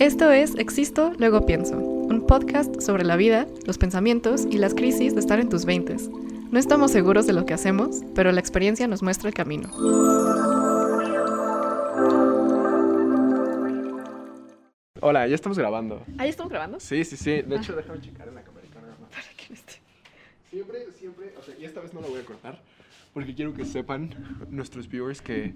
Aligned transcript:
Esto 0.00 0.30
es 0.30 0.54
Existo, 0.54 1.12
luego 1.18 1.44
pienso, 1.44 1.76
un 1.76 2.26
podcast 2.26 2.80
sobre 2.80 3.04
la 3.04 3.16
vida, 3.16 3.46
los 3.66 3.76
pensamientos 3.76 4.46
y 4.50 4.56
las 4.56 4.72
crisis 4.72 5.12
de 5.12 5.20
estar 5.20 5.38
en 5.40 5.50
tus 5.50 5.66
veintes. 5.66 6.08
No 6.08 6.58
estamos 6.58 6.90
seguros 6.90 7.26
de 7.26 7.34
lo 7.34 7.44
que 7.44 7.52
hacemos, 7.52 8.00
pero 8.14 8.32
la 8.32 8.40
experiencia 8.40 8.88
nos 8.88 9.02
muestra 9.02 9.28
el 9.28 9.34
camino. 9.34 9.68
Hola, 15.02 15.26
ya 15.26 15.34
estamos 15.34 15.58
grabando. 15.58 16.02
¿Ahí 16.16 16.30
estamos 16.30 16.50
grabando? 16.50 16.80
Sí, 16.80 17.04
sí, 17.04 17.18
sí. 17.18 17.42
De 17.42 17.56
hecho, 17.56 17.76
déjame 17.76 18.00
checar 18.00 18.26
en 18.26 18.36
la 18.36 18.42
cámara. 18.42 18.66
Para 19.10 19.22
que 19.36 19.48
no 19.50 19.54
esté. 19.54 19.74
Siempre, 20.48 20.92
siempre, 20.92 21.34
o 21.38 21.42
sea, 21.42 21.54
y 21.58 21.66
esta 21.66 21.80
vez 21.80 21.92
no 21.92 22.00
lo 22.00 22.08
voy 22.08 22.20
a 22.20 22.24
cortar, 22.24 22.58
porque 23.12 23.34
quiero 23.34 23.52
que 23.54 23.64
sepan 23.64 24.14
nuestros 24.50 24.88
viewers 24.88 25.20
que 25.20 25.54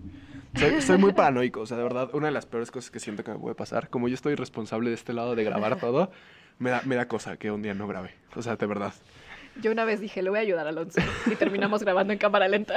soy, 0.56 0.80
soy 0.80 0.98
muy 0.98 1.12
paranoico, 1.12 1.60
o 1.60 1.66
sea, 1.66 1.76
de 1.76 1.82
verdad, 1.82 2.10
una 2.12 2.26
de 2.26 2.32
las 2.32 2.46
peores 2.46 2.70
cosas 2.70 2.90
que 2.90 3.00
siento 3.00 3.24
que 3.24 3.30
me 3.32 3.38
puede 3.38 3.54
pasar, 3.54 3.88
como 3.90 4.08
yo 4.08 4.14
estoy 4.14 4.34
responsable 4.34 4.90
de 4.90 4.94
este 4.94 5.12
lado 5.12 5.34
de 5.34 5.44
grabar 5.44 5.78
todo, 5.78 6.10
me 6.58 6.70
da, 6.70 6.82
me 6.84 6.96
da 6.96 7.08
cosa 7.08 7.36
que 7.36 7.50
un 7.50 7.62
día 7.62 7.74
no 7.74 7.86
grabe, 7.86 8.10
o 8.34 8.42
sea, 8.42 8.56
de 8.56 8.66
verdad. 8.66 8.92
Yo 9.62 9.70
una 9.70 9.84
vez 9.84 10.00
dije, 10.00 10.20
le 10.22 10.30
voy 10.30 10.40
a 10.40 10.42
ayudar 10.42 10.66
a 10.66 10.70
Alonso. 10.70 11.00
Y 11.30 11.36
terminamos 11.36 11.82
grabando 11.84 12.12
en 12.12 12.18
cámara 12.18 12.48
lenta. 12.48 12.74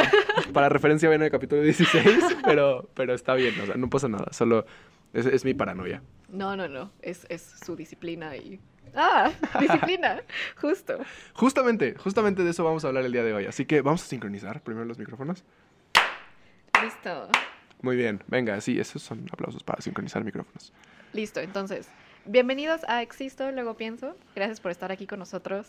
Para 0.53 0.69
referencia 0.69 1.09
viene 1.09 1.25
el 1.25 1.31
capítulo 1.31 1.63
16, 1.63 2.37
pero, 2.45 2.87
pero 2.93 3.15
está 3.15 3.33
bien, 3.33 3.59
o 3.59 3.65
sea, 3.65 3.75
no 3.77 3.89
pasa 3.89 4.07
nada, 4.07 4.27
solo 4.31 4.65
es, 5.13 5.25
es 5.25 5.45
mi 5.45 5.53
paranoia. 5.53 6.01
No, 6.29 6.55
no, 6.55 6.67
no. 6.67 6.91
Es, 7.01 7.25
es 7.29 7.41
su 7.41 7.75
disciplina 7.75 8.35
y. 8.35 8.59
¡Ah! 8.95 9.31
Disciplina. 9.59 10.21
Justo. 10.59 10.99
Justamente, 11.33 11.95
justamente 11.97 12.43
de 12.43 12.51
eso 12.51 12.63
vamos 12.63 12.83
a 12.83 12.87
hablar 12.87 13.05
el 13.05 13.11
día 13.11 13.23
de 13.23 13.33
hoy, 13.33 13.45
así 13.45 13.65
que 13.65 13.81
vamos 13.81 14.03
a 14.03 14.05
sincronizar 14.05 14.61
primero 14.61 14.85
los 14.85 14.97
micrófonos. 14.97 15.43
Listo. 16.81 17.29
Muy 17.81 17.95
bien, 17.95 18.23
venga, 18.27 18.59
sí, 18.61 18.79
esos 18.79 19.01
son 19.01 19.27
aplausos 19.31 19.63
para 19.63 19.81
sincronizar 19.81 20.23
micrófonos. 20.23 20.73
Listo. 21.13 21.39
Entonces, 21.39 21.89
bienvenidos 22.25 22.81
a 22.87 23.01
Existo, 23.01 23.51
luego 23.51 23.75
pienso. 23.75 24.15
Gracias 24.35 24.59
por 24.59 24.71
estar 24.71 24.91
aquí 24.91 25.05
con 25.05 25.19
nosotros. 25.19 25.67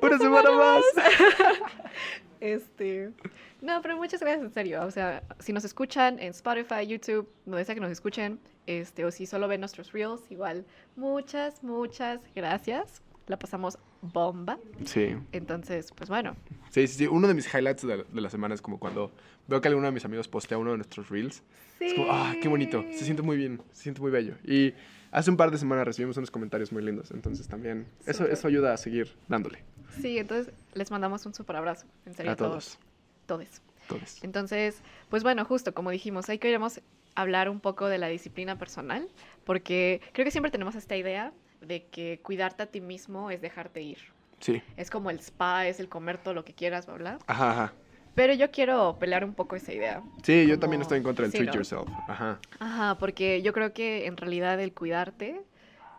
¡Una 0.00 0.18
semana 0.18 0.50
más! 0.52 0.82
Este. 2.42 3.12
No, 3.60 3.80
pero 3.82 3.96
muchas 3.96 4.20
gracias, 4.20 4.44
en 4.44 4.52
serio. 4.52 4.82
O 4.84 4.90
sea, 4.90 5.22
si 5.38 5.52
nos 5.52 5.64
escuchan 5.64 6.18
en 6.18 6.30
Spotify, 6.30 6.84
YouTube, 6.84 7.28
donde 7.46 7.64
sea 7.64 7.76
que 7.76 7.80
nos 7.80 7.92
escuchen, 7.92 8.40
este, 8.66 9.04
o 9.04 9.12
si 9.12 9.26
solo 9.26 9.46
ven 9.46 9.60
nuestros 9.60 9.92
reels, 9.92 10.28
igual, 10.28 10.64
muchas, 10.96 11.62
muchas 11.62 12.20
gracias. 12.34 13.00
La 13.28 13.38
pasamos 13.38 13.78
bomba. 14.00 14.58
Sí, 14.84 15.14
Entonces, 15.30 15.92
pues 15.92 16.10
bueno. 16.10 16.34
sí, 16.70 16.88
sí, 16.88 16.94
sí. 16.98 17.06
Uno 17.06 17.28
de 17.28 17.34
mis 17.34 17.46
highlights 17.54 17.86
de 17.86 17.98
la, 17.98 18.02
de 18.02 18.20
la 18.20 18.28
semana 18.28 18.56
es 18.56 18.60
como 18.60 18.80
cuando 18.80 19.12
veo 19.46 19.60
que 19.60 19.68
alguno 19.68 19.86
de 19.86 19.92
mis 19.92 20.04
amigos 20.04 20.26
postea 20.26 20.58
uno 20.58 20.72
de 20.72 20.78
nuestros 20.78 21.08
reels. 21.10 21.44
Es 21.78 21.94
como, 21.94 22.10
ah, 22.10 22.34
qué 22.42 22.48
bonito. 22.48 22.84
Se 22.90 23.04
siente 23.04 23.22
muy 23.22 23.36
bien, 23.36 23.62
se 23.70 23.84
siente 23.84 24.00
muy 24.00 24.10
bello. 24.10 24.34
Y 24.44 24.74
hace 25.12 25.30
un 25.30 25.36
par 25.36 25.52
de 25.52 25.58
semanas 25.58 25.86
recibimos 25.86 26.16
unos 26.16 26.32
comentarios 26.32 26.72
muy 26.72 26.82
lindos. 26.82 27.12
Entonces 27.12 27.46
también, 27.46 27.86
eso, 28.04 28.26
eso 28.26 28.48
ayuda 28.48 28.72
a 28.72 28.76
seguir 28.76 29.14
dándole. 29.28 29.62
Sí, 30.00 30.18
entonces 30.18 30.52
les 30.74 30.90
mandamos 30.90 31.26
un 31.26 31.34
super 31.34 31.56
abrazo. 31.56 31.86
En 32.06 32.14
serio, 32.14 32.32
A 32.32 32.36
todos. 32.36 32.78
Todos. 33.26 33.48
Todos. 33.88 34.22
Entonces, 34.22 34.80
pues 35.10 35.22
bueno, 35.22 35.44
justo 35.44 35.74
como 35.74 35.90
dijimos, 35.90 36.28
ahí 36.28 36.38
queremos 36.38 36.80
hablar 37.14 37.48
un 37.48 37.60
poco 37.60 37.88
de 37.88 37.98
la 37.98 38.06
disciplina 38.08 38.58
personal, 38.58 39.08
porque 39.44 40.00
creo 40.12 40.24
que 40.24 40.30
siempre 40.30 40.50
tenemos 40.50 40.74
esta 40.74 40.96
idea 40.96 41.32
de 41.60 41.84
que 41.86 42.20
cuidarte 42.22 42.62
a 42.62 42.66
ti 42.66 42.80
mismo 42.80 43.30
es 43.30 43.40
dejarte 43.40 43.82
ir. 43.82 43.98
Sí. 44.40 44.62
Es 44.76 44.90
como 44.90 45.10
el 45.10 45.18
spa, 45.20 45.66
es 45.66 45.78
el 45.78 45.88
comer 45.88 46.18
todo 46.18 46.34
lo 46.34 46.44
que 46.44 46.52
quieras, 46.52 46.86
bla, 46.86 46.94
bla. 46.94 47.18
Ajá, 47.26 47.50
ajá. 47.50 47.72
Pero 48.14 48.34
yo 48.34 48.50
quiero 48.50 48.96
pelear 48.98 49.24
un 49.24 49.34
poco 49.34 49.56
esa 49.56 49.72
idea. 49.72 50.02
Sí, 50.22 50.46
yo 50.46 50.58
también 50.58 50.82
estoy 50.82 50.98
en 50.98 51.04
contra 51.04 51.22
del 51.22 51.32
sí, 51.32 51.38
treat 51.38 51.48
¿no? 51.48 51.54
yourself. 51.54 51.88
Ajá. 52.08 52.40
Ajá, 52.58 52.98
porque 52.98 53.40
yo 53.42 53.52
creo 53.52 53.72
que 53.72 54.06
en 54.06 54.16
realidad 54.16 54.60
el 54.60 54.72
cuidarte 54.74 55.40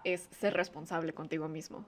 es 0.03 0.27
ser 0.39 0.53
responsable 0.53 1.13
contigo 1.13 1.47
mismo. 1.47 1.85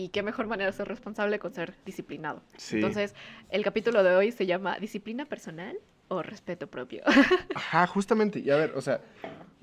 Y 0.00 0.08
qué 0.08 0.22
mejor 0.22 0.46
manera 0.46 0.70
de 0.70 0.76
ser 0.76 0.88
responsable 0.88 1.38
con 1.38 1.52
ser 1.52 1.74
disciplinado. 1.84 2.42
Sí. 2.56 2.76
Entonces, 2.76 3.14
el 3.50 3.62
capítulo 3.62 4.02
de 4.02 4.14
hoy 4.16 4.32
se 4.32 4.46
llama 4.46 4.78
¿Disciplina 4.78 5.26
personal 5.26 5.76
o 6.08 6.22
respeto 6.22 6.68
propio? 6.68 7.02
Ajá, 7.54 7.86
justamente. 7.86 8.38
Y 8.38 8.48
a 8.50 8.56
ver, 8.56 8.72
o 8.74 8.80
sea, 8.80 9.02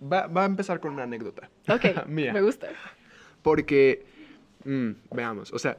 va, 0.01 0.27
va 0.27 0.43
a 0.43 0.45
empezar 0.45 0.79
con 0.79 0.93
una 0.93 1.03
anécdota. 1.03 1.49
ok, 1.67 2.05
Mía. 2.07 2.33
me 2.33 2.41
gusta. 2.41 2.67
Porque, 3.41 4.05
mm, 4.63 4.91
veamos, 5.15 5.51
o 5.53 5.57
sea, 5.59 5.77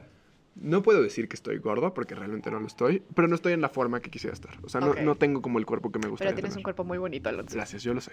no 0.55 0.81
puedo 0.83 1.01
decir 1.01 1.29
que 1.29 1.35
estoy 1.37 1.57
gordo 1.59 1.93
porque 1.93 2.15
realmente 2.15 2.51
no 2.51 2.59
lo 2.59 2.67
estoy, 2.67 3.01
pero 3.15 3.29
no 3.29 3.35
estoy 3.35 3.53
en 3.53 3.61
la 3.61 3.69
forma 3.69 4.01
que 4.01 4.09
quisiera 4.09 4.33
estar. 4.33 4.57
O 4.63 4.67
sea, 4.67 4.81
no, 4.81 4.91
Ok. 4.91 4.99
no 5.01 5.15
tengo 5.15 5.41
como 5.41 5.57
el 5.59 5.65
cuerpo 5.65 5.89
que 5.89 5.99
me 5.99 6.09
gustaría 6.09 6.31
Pero 6.31 6.35
tienes 6.35 6.51
un 6.51 6.55
tener. 6.55 6.63
cuerpo 6.65 6.83
muy 6.83 6.97
bonito, 6.97 7.29
Alonso. 7.29 7.55
Gracias, 7.55 7.81
yo 7.83 7.93
lo 7.93 8.01
sé. 8.01 8.11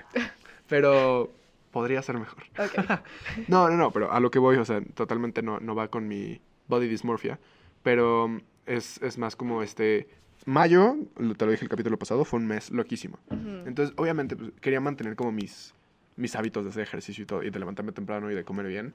Pero 0.69 1.33
podría 1.77 2.01
ser 2.01 2.19
mejor. 2.19 2.43
No, 3.49 3.69
no, 3.69 3.77
no, 3.77 3.91
pero 3.91 4.11
a 4.11 4.19
lo 4.19 4.31
que 4.31 4.39
voy, 4.39 4.57
o 4.57 4.65
sea, 4.65 4.81
totalmente 4.95 5.43
no, 5.43 5.61
no 5.61 5.75
va 5.75 5.89
con 5.89 6.09
mi 6.09 6.41
body 6.69 6.89
dysmorphia, 6.89 7.39
pero 7.83 8.29
mm, 8.29 8.41
es, 8.65 9.03
es 9.03 9.19
más 9.19 9.37
como 9.37 9.63
este... 9.63 10.09
Mayo, 10.47 10.97
te 11.37 11.45
lo 11.45 11.51
dije 11.51 11.65
el 11.65 11.69
capítulo 11.69 11.99
pasado, 11.99 12.25
fue 12.25 12.39
un 12.39 12.47
mes 12.47 12.71
loquísimo. 12.71 13.19
Entonces, 13.67 13.95
obviamente, 13.99 14.37
pues, 14.37 14.53
quería 14.61 14.81
mantener 14.81 15.17
como 15.17 15.33
mis, 15.33 15.75
mis 16.15 16.35
hábitos 16.35 16.65
de 16.65 16.71
hacer 16.71 16.85
ejercicio 16.85 17.25
y 17.25 17.27
todo, 17.27 17.43
y 17.43 17.51
de 17.51 17.59
levantarme 17.59 17.93
temprano 17.93 18.31
y 18.31 18.35
de 18.35 18.45
comer 18.45 18.69
bien. 18.69 18.95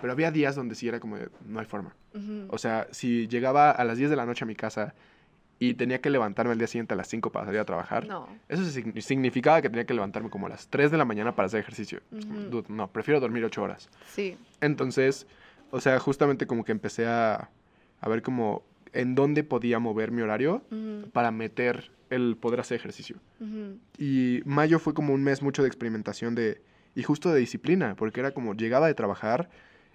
Pero 0.00 0.12
había 0.12 0.30
días 0.30 0.54
donde 0.54 0.74
sí 0.74 0.88
era 0.88 1.00
como, 1.00 1.18
de, 1.18 1.28
no 1.44 1.58
hay 1.60 1.66
forma. 1.66 1.94
O 2.48 2.56
sea, 2.56 2.86
si 2.92 3.26
llegaba 3.26 3.72
a 3.72 3.84
las 3.84 3.98
10 3.98 4.10
de 4.10 4.16
la 4.16 4.24
noche 4.24 4.44
a 4.44 4.46
mi 4.46 4.54
casa 4.54 4.94
y 5.68 5.74
tenía 5.74 6.00
que 6.00 6.10
levantarme 6.10 6.52
al 6.52 6.58
día 6.58 6.66
siguiente 6.66 6.94
a 6.94 6.96
las 6.96 7.08
5 7.08 7.30
para 7.30 7.46
salir 7.46 7.60
a 7.60 7.64
trabajar, 7.64 8.06
No. 8.08 8.28
eso 8.48 8.62
sign- 8.64 9.00
significaba 9.00 9.60
que 9.62 9.68
tenía 9.68 9.84
que 9.84 9.94
levantarme 9.94 10.30
como 10.30 10.46
a 10.46 10.50
las 10.50 10.68
3 10.68 10.90
de 10.90 10.96
la 10.98 11.04
mañana 11.04 11.34
para 11.36 11.46
hacer 11.46 11.60
ejercicio. 11.60 12.00
"Dude, 12.10 12.66
no, 12.68 12.88
prefiero 12.90 13.20
dormir 13.20 13.44
8 13.44 13.62
horas. 13.62 13.88
Sí. 14.08 14.36
Entonces, 14.60 15.26
o 15.70 15.80
sea, 15.80 15.98
justamente 15.98 16.46
como 16.46 16.64
que 16.64 16.72
empecé 16.72 17.06
a, 17.06 17.50
a 18.00 18.08
ver 18.08 18.22
como 18.22 18.62
en 18.92 19.14
dónde 19.14 19.42
podía 19.44 19.78
mover 19.78 20.10
mi 20.10 20.22
horario 20.22 20.62
para 21.12 21.30
meter 21.30 21.90
el 22.10 22.36
poder 22.36 22.60
hacer 22.60 22.76
ejercicio. 22.76 23.16
Y 23.98 24.42
mayo 24.44 24.78
fue 24.78 24.94
como 24.94 25.14
un 25.14 25.22
mes 25.22 25.42
mucho 25.42 25.62
de 25.62 25.68
experimentación 25.68 26.34
de, 26.34 26.60
y 26.94 27.02
justo 27.02 27.32
de 27.32 27.40
disciplina, 27.40 27.94
porque 27.96 28.20
era 28.20 28.32
como 28.32 28.54
llegaba 28.54 28.86
de 28.86 28.94
trabajar, 28.94 29.48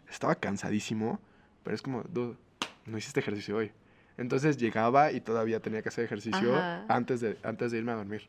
estaba 0.09 0.35
cansadísimo, 0.35 1.19
pero 1.63 1.75
es 1.75 1.81
como, 1.81 2.03
"Dude, 2.03 2.37
no 2.85 2.97
hiciste 2.97 3.19
ejercicio 3.19 3.57
hoy. 3.57 3.71
Entonces 4.17 4.57
llegaba 4.57 5.11
y 5.11 5.21
todavía 5.21 5.59
tenía 5.59 5.81
que 5.81 5.89
hacer 5.89 6.05
ejercicio 6.05 6.55
Ajá. 6.57 6.85
antes 6.87 7.21
de, 7.21 7.37
antes 7.43 7.71
de 7.71 7.77
irme 7.77 7.91
a 7.91 7.95
dormir. 7.95 8.23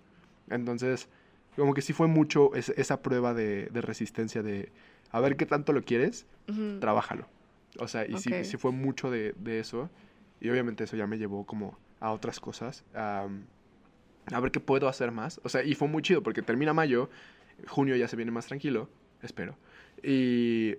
Entonces, 0.51 1.09
como 1.57 1.75
que 1.75 1.83
sí 1.83 1.93
fue 1.93 2.07
mucho 2.07 2.55
es- 2.55 2.69
esa 2.77 3.01
prueba 3.03 3.35
de, 3.35 3.67
de 3.67 3.81
resistencia 3.81 4.43
de, 4.43 4.71
a 5.11 5.21
ver 5.21 5.37
qué 5.37 5.47
tanto 5.47 5.73
lo 5.73 5.83
quieres, 5.83 6.27
Ujú. 6.49 6.79
trabájalo. 6.81 7.27
O 7.79 7.89
sea, 7.89 8.07
y 8.07 8.17
sí, 8.19 8.31
Ok. 8.33 8.45
sí 8.45 8.57
fue 8.57 8.73
mucho 8.73 9.11
de, 9.11 9.35
de 9.39 9.61
eso. 9.61 9.91
Y 10.41 10.51
obviamente 10.51 10.85
eso 10.85 10.97
ya 10.97 11.07
me 11.07 11.19
llevó 11.19 11.45
como 11.45 11.79
a 12.01 12.13
otras 12.13 12.39
cosas. 12.41 12.85
am, 12.95 13.45
a 14.33 14.41
ver 14.41 14.51
qué 14.53 14.61
puedo 14.61 14.89
hacer 14.89 15.11
más. 15.11 15.41
O 15.43 15.49
sea, 15.49 15.65
y 15.65 15.75
fue 15.75 15.89
muy 15.89 16.03
chido 16.03 16.23
porque 16.23 16.43
termina 16.43 16.73
mayo, 16.75 17.09
junio 17.67 17.97
ya 17.97 18.07
se 18.09 18.17
viene 18.17 18.31
más 18.31 18.47
tranquilo, 18.47 18.89
espero. 19.23 19.57
Y, 20.03 20.77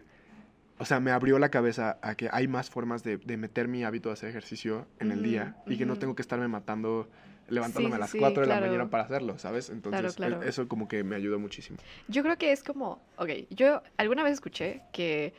o 0.80 0.86
sea, 0.86 1.00
me 1.00 1.12
abrió 1.12 1.38
la 1.40 1.50
cabeza 1.50 2.00
a 2.02 2.16
que 2.16 2.30
hay 2.32 2.48
más 2.48 2.70
formas 2.70 3.04
de, 3.04 3.18
de 3.18 3.38
meter 3.38 3.68
mi 3.68 3.84
hábito 3.84 4.10
de 4.10 4.14
hacer 4.14 4.30
ejercicio 4.30 4.88
en 5.00 5.12
el 5.12 5.22
día 5.22 5.56
y 5.68 5.78
que 5.78 5.86
no 5.86 5.98
tengo 5.98 6.16
que 6.16 6.22
estarme 6.22 6.48
matando 6.48 7.08
levantándome 7.50 7.94
Sí, 7.94 7.96
a 7.96 8.00
las 8.00 8.10
sí, 8.12 8.18
4 8.20 8.42
de 8.42 8.48
claro. 8.48 8.62
la 8.62 8.68
mañana 8.68 8.90
para 8.90 9.04
hacerlo, 9.04 9.38
¿sabes? 9.40 9.70
Entonces, 9.72 10.16
claro. 10.16 10.42
e- 10.44 10.50
eso 10.50 10.68
como 10.68 10.88
que 10.88 11.04
me 11.04 11.16
ayudó 11.16 11.40
muchísimo. 11.40 11.78
Yo 12.08 12.22
creo 12.24 12.38
que 12.38 12.52
es 12.52 12.64
como, 12.64 13.02
ok, 13.18 13.30
yo 13.50 13.82
alguna 13.98 14.24
vez 14.24 14.34
escuché 14.34 14.84
que 14.94 15.34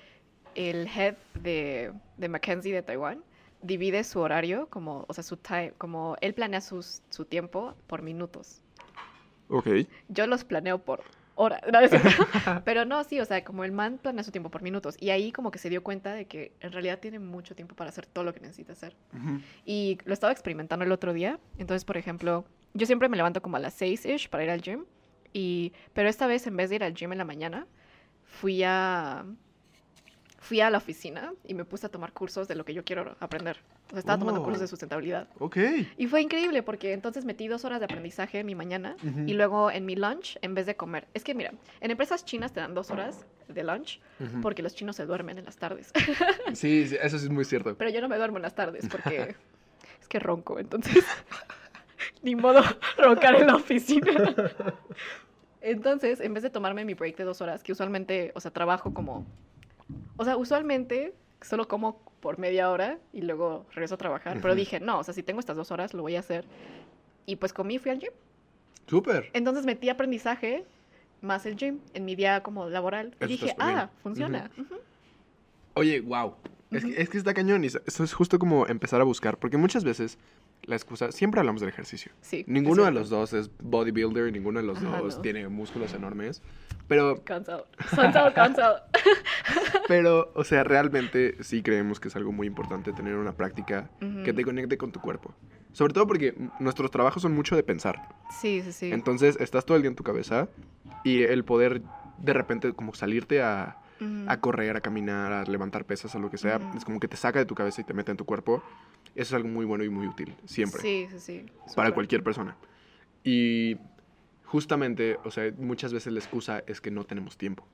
el 0.56 0.88
head 0.88 1.14
de, 1.40 1.92
de 2.16 2.28
Mackenzie 2.28 2.74
de 2.74 2.82
Taiwán 2.82 3.22
divide 3.62 4.02
su 4.04 4.18
horario 4.20 4.66
como, 4.68 5.04
o 5.08 5.14
sea, 5.14 5.22
su 5.22 5.36
time, 5.36 5.72
como 5.78 6.16
él 6.20 6.34
planea 6.34 6.60
sus, 6.60 7.02
su 7.10 7.24
tiempo 7.24 7.76
por 7.86 8.02
minutos. 8.02 8.60
Ok. 9.48 9.68
Yo 10.08 10.26
los 10.26 10.44
planeo 10.44 10.78
por 10.78 11.02
horas. 11.34 11.60
Pero 12.64 12.84
no, 12.84 13.04
sí, 13.04 13.20
o 13.20 13.24
sea, 13.24 13.44
como 13.44 13.64
el 13.64 13.72
man 13.72 13.98
planea 13.98 14.24
su 14.24 14.30
tiempo 14.30 14.50
por 14.50 14.62
minutos. 14.62 14.96
Y 15.00 15.10
ahí 15.10 15.32
como 15.32 15.50
que 15.50 15.58
se 15.58 15.68
dio 15.70 15.82
cuenta 15.82 16.14
de 16.14 16.26
que 16.26 16.52
en 16.60 16.72
realidad 16.72 16.98
tiene 16.98 17.18
mucho 17.18 17.54
tiempo 17.54 17.74
para 17.74 17.90
hacer 17.90 18.06
todo 18.06 18.24
lo 18.24 18.34
que 18.34 18.40
necesita 18.40 18.72
hacer. 18.72 18.96
Y 19.64 19.98
lo 20.04 20.14
estaba 20.14 20.32
experimentando 20.32 20.84
el 20.84 20.92
otro 20.92 21.12
día. 21.12 21.38
Entonces, 21.58 21.84
por 21.84 21.96
ejemplo, 21.96 22.44
yo 22.74 22.86
siempre 22.86 23.08
me 23.08 23.16
levanto 23.16 23.42
como 23.42 23.56
a 23.56 23.60
las 23.60 23.80
6-ish 23.80 24.28
para 24.28 24.44
ir 24.44 24.50
al 24.50 24.62
gym. 24.62 24.84
Y, 25.32 25.72
pero 25.92 26.08
esta 26.08 26.26
vez, 26.26 26.46
en 26.46 26.56
vez 26.56 26.70
de 26.70 26.76
ir 26.76 26.84
al 26.84 26.94
gym 26.94 27.12
en 27.12 27.18
la 27.18 27.24
mañana, 27.24 27.66
fui 28.24 28.62
a, 28.64 29.24
fui 30.42 30.60
a 30.62 30.70
la 30.70 30.78
oficina 30.78 31.32
y 31.46 31.52
me 31.54 31.64
puse 31.66 31.86
a 31.86 31.90
tomar 31.90 32.12
cursos 32.12 32.48
de 32.48 32.54
lo 32.54 32.64
que 32.64 32.72
yo 32.74 32.82
quiero 32.82 33.14
aprender. 33.20 33.58
O 33.88 33.90
sea, 33.90 33.98
estaba 34.00 34.18
tomando 34.18 34.40
Oh. 34.40 34.44
cursos 34.44 34.62
de 34.62 34.68
sustentabilidad. 34.68 35.28
Ok. 35.38 35.58
Y 35.98 36.06
fue 36.06 36.22
increíble 36.22 36.62
porque 36.62 36.92
entonces 36.94 37.24
metí 37.26 37.46
dos 37.46 37.64
horas 37.66 37.78
de 37.80 37.84
aprendizaje 37.84 38.38
en 38.40 38.46
mi 38.46 38.54
mañana 38.54 38.96
Ujú. 39.06 39.20
y 39.26 39.34
luego 39.34 39.70
en 39.70 39.84
mi 39.84 39.96
lunch, 39.96 40.38
en 40.40 40.54
vez 40.54 40.64
de 40.66 40.76
comer. 40.76 41.06
Es 41.12 41.24
que 41.24 41.34
mira, 41.34 41.52
en 41.80 41.90
empresas 41.90 42.24
chinas 42.24 42.52
te 42.52 42.60
dan 42.60 42.74
dos 42.74 42.90
horas 42.90 43.26
de 43.48 43.62
lunch 43.64 44.00
Ujú. 44.18 44.40
porque 44.40 44.62
los 44.62 44.74
chinos 44.74 44.96
se 44.96 45.04
duermen 45.06 45.38
en 45.38 45.44
las 45.44 45.56
tardes. 45.58 45.92
Sí, 46.54 46.86
sí, 46.88 46.96
eso 47.00 47.18
sí 47.18 47.26
es 47.26 47.30
muy 47.30 47.44
cierto. 47.44 47.76
Pero 47.76 47.90
yo 47.90 48.00
no 48.00 48.08
me 48.08 48.16
duermo 48.16 48.38
en 48.38 48.42
las 48.42 48.54
tardes 48.54 48.88
porque 48.88 49.36
es 50.00 50.08
que 50.08 50.18
ronco, 50.18 50.58
entonces 50.58 51.04
ni 52.22 52.34
modo 52.34 52.62
roncar 52.96 53.34
en 53.34 53.46
la 53.46 53.56
oficina. 53.56 54.10
Entonces, 55.60 56.20
en 56.20 56.32
vez 56.32 56.42
de 56.42 56.48
tomarme 56.50 56.84
mi 56.86 56.94
break 56.94 57.16
de 57.18 57.24
dos 57.24 57.42
horas, 57.42 57.62
que 57.62 57.72
usualmente, 57.72 58.32
o 58.34 58.40
sea, 58.40 58.50
trabajo 58.50 58.94
como... 58.94 59.26
O 60.16 60.24
sea, 60.24 60.36
usualmente 60.36 61.14
solo 61.40 61.68
como 61.68 61.98
por 62.20 62.38
media 62.38 62.70
hora 62.70 62.98
y 63.12 63.22
luego 63.22 63.66
regreso 63.70 63.94
a 63.94 63.98
trabajar. 63.98 64.38
Pero 64.40 64.54
dije, 64.54 64.80
no, 64.80 64.98
o 64.98 65.04
sea, 65.04 65.14
si 65.14 65.22
tengo 65.22 65.40
estas 65.40 65.56
dos 65.56 65.70
horas, 65.70 65.94
lo 65.94 66.02
voy 66.02 66.16
a 66.16 66.20
hacer. 66.20 66.44
Y 67.26 67.36
pues 67.36 67.52
comí 67.52 67.76
y 67.76 67.78
fui 67.78 67.90
al 67.90 67.98
gym. 67.98 68.12
Súper. 68.86 69.30
Entonces 69.32 69.64
metí 69.64 69.88
aprendizaje 69.88 70.64
más 71.22 71.46
el 71.46 71.56
gym 71.56 71.78
en 71.94 72.04
mi 72.04 72.14
día 72.14 72.42
como 72.42 72.68
laboral. 72.68 73.14
Y 73.20 73.24
Eso 73.24 73.28
dije, 73.28 73.46
está 73.46 73.64
súper 73.64 73.78
ah, 73.78 73.90
funciona. 74.02 74.50
Oye, 75.74 76.00
wow. 76.00 76.34
Es, 76.70 76.84
que, 76.84 77.00
es 77.00 77.08
que 77.08 77.18
está 77.18 77.34
cañón 77.34 77.64
y 77.64 77.68
eso 77.68 78.04
es 78.04 78.12
justo 78.12 78.38
como 78.38 78.66
empezar 78.66 79.00
a 79.00 79.04
buscar, 79.04 79.38
porque 79.38 79.56
muchas 79.56 79.82
veces 79.82 80.18
la 80.64 80.76
excusa, 80.76 81.10
siempre 81.12 81.40
hablamos 81.40 81.60
del 81.60 81.70
ejercicio. 81.70 82.12
Sí. 82.20 82.44
Ninguno 82.46 82.84
de 82.84 82.90
los 82.92 83.08
dos 83.10 83.32
es 83.32 83.50
bodybuilder, 83.62 84.32
ninguno 84.32 84.60
de 84.60 84.66
los 84.66 84.78
Ajá, 84.78 84.98
dos 84.98 85.16
no. 85.16 85.22
tiene 85.22 85.48
músculos 85.48 85.94
enormes, 85.94 86.42
pero, 86.88 87.22
Cansado. 87.22 87.66
Cansado, 87.94 88.34
cansado. 88.34 88.82
pero, 89.88 90.32
o 90.34 90.44
sea, 90.44 90.64
realmente 90.64 91.36
sí 91.42 91.62
creemos 91.62 92.00
que 92.00 92.08
es 92.08 92.16
algo 92.16 92.32
muy 92.32 92.46
importante 92.46 92.92
tener 92.92 93.14
una 93.14 93.32
práctica 93.32 93.90
que 94.24 94.32
te 94.32 94.44
conecte 94.44 94.76
con 94.76 94.90
tu 94.90 95.00
cuerpo. 95.00 95.32
Sobre 95.72 95.94
todo 95.94 96.06
porque 96.08 96.34
nuestros 96.58 96.90
trabajos 96.90 97.22
son 97.22 97.32
mucho 97.32 97.54
de 97.54 97.62
pensar. 97.62 98.08
Sí, 98.40 98.60
sí, 98.62 98.72
sí. 98.72 98.90
Entonces, 98.92 99.36
estás 99.38 99.64
todo 99.64 99.76
el 99.76 99.82
día 99.82 99.90
en 99.90 99.94
tu 99.94 100.02
cabeza 100.02 100.48
y 101.04 101.22
el 101.22 101.44
poder 101.44 101.82
de 102.18 102.32
repente 102.32 102.72
como 102.72 102.92
salirte 102.92 103.40
a, 103.40 103.76
A 104.28 104.40
correr, 104.40 104.76
a 104.76 104.80
caminar, 104.80 105.32
a 105.32 105.44
levantar 105.44 105.84
pesas, 105.84 106.14
a 106.14 106.18
lo 106.18 106.30
que 106.30 106.38
sea, 106.38 106.58
es 106.76 106.84
como 106.84 106.98
que 107.00 107.08
te 107.08 107.16
saca 107.16 107.38
de 107.38 107.44
tu 107.46 107.54
cabeza 107.54 107.80
y 107.80 107.84
te 107.84 107.92
mete 107.94 108.10
en 108.10 108.16
tu 108.16 108.24
cuerpo. 108.24 108.62
Eso 109.14 109.22
es 109.28 109.32
algo 109.34 109.48
muy 109.48 109.64
bueno 109.66 109.84
y 109.84 109.88
muy 109.90 110.06
útil, 110.06 110.34
siempre, 110.46 110.80
Sí, 110.80 111.06
sí, 111.10 111.18
sí. 111.20 111.46
para 111.74 111.92
cualquier 111.92 112.22
persona. 112.22 112.56
Y 113.24 113.76
justamente, 114.44 115.18
o 115.24 115.30
sea, 115.30 115.52
muchas 115.58 115.92
veces 115.92 116.12
la 116.12 116.18
excusa 116.18 116.62
es 116.66 116.80
que 116.80 116.90
no 116.90 117.04
tenemos 117.04 117.36
tiempo. 117.36 117.66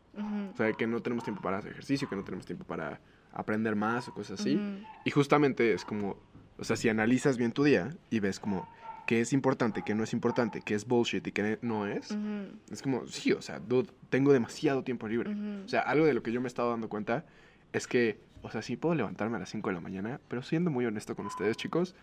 O 0.52 0.56
sea, 0.56 0.72
que 0.72 0.86
no 0.86 1.00
tenemos 1.02 1.24
tiempo 1.24 1.42
para 1.42 1.58
hacer 1.58 1.72
ejercicio, 1.72 2.08
que 2.08 2.16
no 2.16 2.24
tenemos 2.24 2.46
tiempo 2.46 2.64
para 2.64 3.00
aprender 3.32 3.76
más 3.76 4.08
o 4.08 4.14
cosas 4.14 4.40
así. 4.40 4.58
Y 5.04 5.10
justamente 5.10 5.72
es 5.74 5.84
como, 5.84 6.16
o 6.58 6.64
sea, 6.64 6.76
si 6.76 6.88
analizas 6.88 7.36
bien 7.36 7.52
tu 7.52 7.64
día 7.64 7.94
y 8.10 8.20
ves 8.20 8.40
como 8.40 8.66
qué 9.06 9.20
es 9.20 9.32
importante, 9.32 9.82
qué 9.84 9.94
no 9.94 10.02
es 10.04 10.12
importante, 10.12 10.62
qué 10.64 10.74
es 10.74 10.86
bullshit 10.86 11.26
y 11.26 11.32
qué 11.32 11.58
no 11.62 11.86
es, 11.86 12.10
Ujú. 12.10 12.46
es 12.70 12.82
como, 12.82 13.06
sí, 13.06 13.32
o 13.32 13.40
sea, 13.42 13.58
dude, 13.60 13.88
tengo 14.10 14.32
demasiado 14.32 14.82
tiempo 14.82 15.06
libre. 15.08 15.30
Ujú. 15.30 15.64
O 15.64 15.68
sea, 15.68 15.80
algo 15.80 16.04
de 16.06 16.14
lo 16.14 16.22
que 16.22 16.32
yo 16.32 16.40
me 16.40 16.46
he 16.46 16.48
estado 16.48 16.70
dando 16.70 16.88
cuenta 16.88 17.24
es 17.72 17.86
que, 17.86 18.18
o 18.42 18.50
sea, 18.50 18.62
sí 18.62 18.76
puedo 18.76 18.94
levantarme 18.94 19.36
a 19.36 19.40
las 19.40 19.48
5 19.50 19.68
de 19.70 19.74
la 19.74 19.80
mañana, 19.80 20.20
pero 20.28 20.42
siendo 20.42 20.70
muy 20.70 20.86
honesto 20.86 21.14
con 21.16 21.26
ustedes, 21.26 21.56
chicos, 21.56 21.94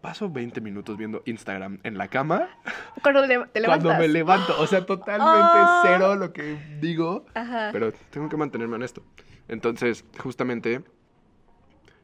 paso 0.00 0.28
20 0.30 0.60
minutos 0.60 0.96
viendo 0.96 1.22
Instagram 1.26 1.78
en 1.84 1.96
la 1.96 2.08
cama 2.08 2.48
Cuando 3.02 3.20
le- 3.26 3.46
te 3.46 3.60
levantas. 3.60 3.84
cuando 3.84 3.94
me 4.00 4.08
levanto. 4.08 4.60
O 4.60 4.66
sea, 4.66 4.84
totalmente 4.84 5.30
Ah. 5.30 5.82
cero 5.84 6.16
lo 6.16 6.32
que 6.32 6.58
digo, 6.80 7.24
Ajá. 7.34 7.70
pero 7.72 7.92
tengo 8.10 8.28
que 8.28 8.36
mantenerme 8.36 8.74
honesto. 8.76 9.02
Entonces, 9.48 10.04
justamente, 10.18 10.82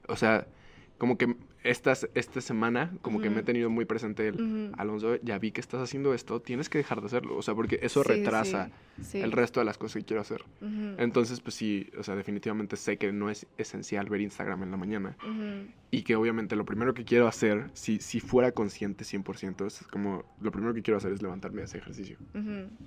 o 0.08 0.16
sea, 0.16 0.46
como 0.98 1.16
que 1.16 1.36
estas, 1.62 2.08
esta 2.14 2.40
semana, 2.40 2.92
como 3.02 3.20
que 3.20 3.30
me 3.30 3.40
he 3.40 3.42
tenido 3.42 3.70
muy 3.70 3.84
presente 3.84 4.28
el. 4.28 4.72
Alonso, 4.78 5.16
ya 5.22 5.38
vi 5.38 5.50
que 5.52 5.60
estás 5.60 5.80
haciendo 5.80 6.12
esto, 6.14 6.40
tienes 6.40 6.68
que 6.68 6.78
dejar 6.78 7.00
de 7.00 7.06
hacerlo. 7.06 7.36
O 7.36 7.42
sea, 7.42 7.54
porque 7.54 7.78
eso 7.82 8.02
Sí, 8.02 8.08
retrasa 8.08 8.70
sí, 8.96 9.04
sí. 9.04 9.20
el 9.20 9.32
resto 9.32 9.60
de 9.60 9.66
las 9.66 9.78
cosas 9.78 9.96
que 10.00 10.04
quiero 10.04 10.20
hacer. 10.22 10.44
Entonces, 10.98 11.40
pues 11.40 11.54
sí, 11.54 11.90
o 11.98 12.02
sea, 12.02 12.16
definitivamente 12.16 12.76
sé 12.76 12.96
que 12.96 13.12
no 13.12 13.30
es 13.30 13.46
esencial 13.58 14.08
ver 14.08 14.20
Instagram 14.20 14.62
en 14.64 14.70
la 14.70 14.76
mañana. 14.76 15.16
Y 15.90 16.02
que 16.02 16.16
obviamente 16.16 16.54
lo 16.56 16.64
primero 16.64 16.94
que 16.94 17.04
quiero 17.04 17.26
hacer, 17.28 17.70
si, 17.74 17.98
si 18.00 18.20
fuera 18.20 18.52
consciente 18.52 19.04
100%, 19.04 19.66
es 19.66 19.82
como 19.90 20.24
lo 20.40 20.50
primero 20.50 20.74
que 20.74 20.82
quiero 20.82 20.98
hacer 20.98 21.12
es 21.12 21.22
levantarme 21.22 21.62
a 21.62 21.64
hacer 21.64 21.80
ejercicio. 21.80 22.18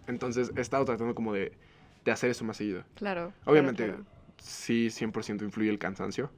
Entonces, 0.07 0.51
he 0.55 0.61
estado 0.61 0.85
tratando 0.85 1.15
como 1.15 1.33
de, 1.33 1.53
de 2.05 2.11
hacer 2.11 2.29
eso 2.29 2.43
más 2.45 2.57
seguido. 2.57 2.83
Claro. 2.95 3.31
claro, 3.31 3.33
Obviamente, 3.45 3.85
claro. 3.85 4.05
sí, 4.37 4.87
100% 4.89 5.43
influye 5.43 5.69
el 5.69 5.79
cansancio. 5.79 6.31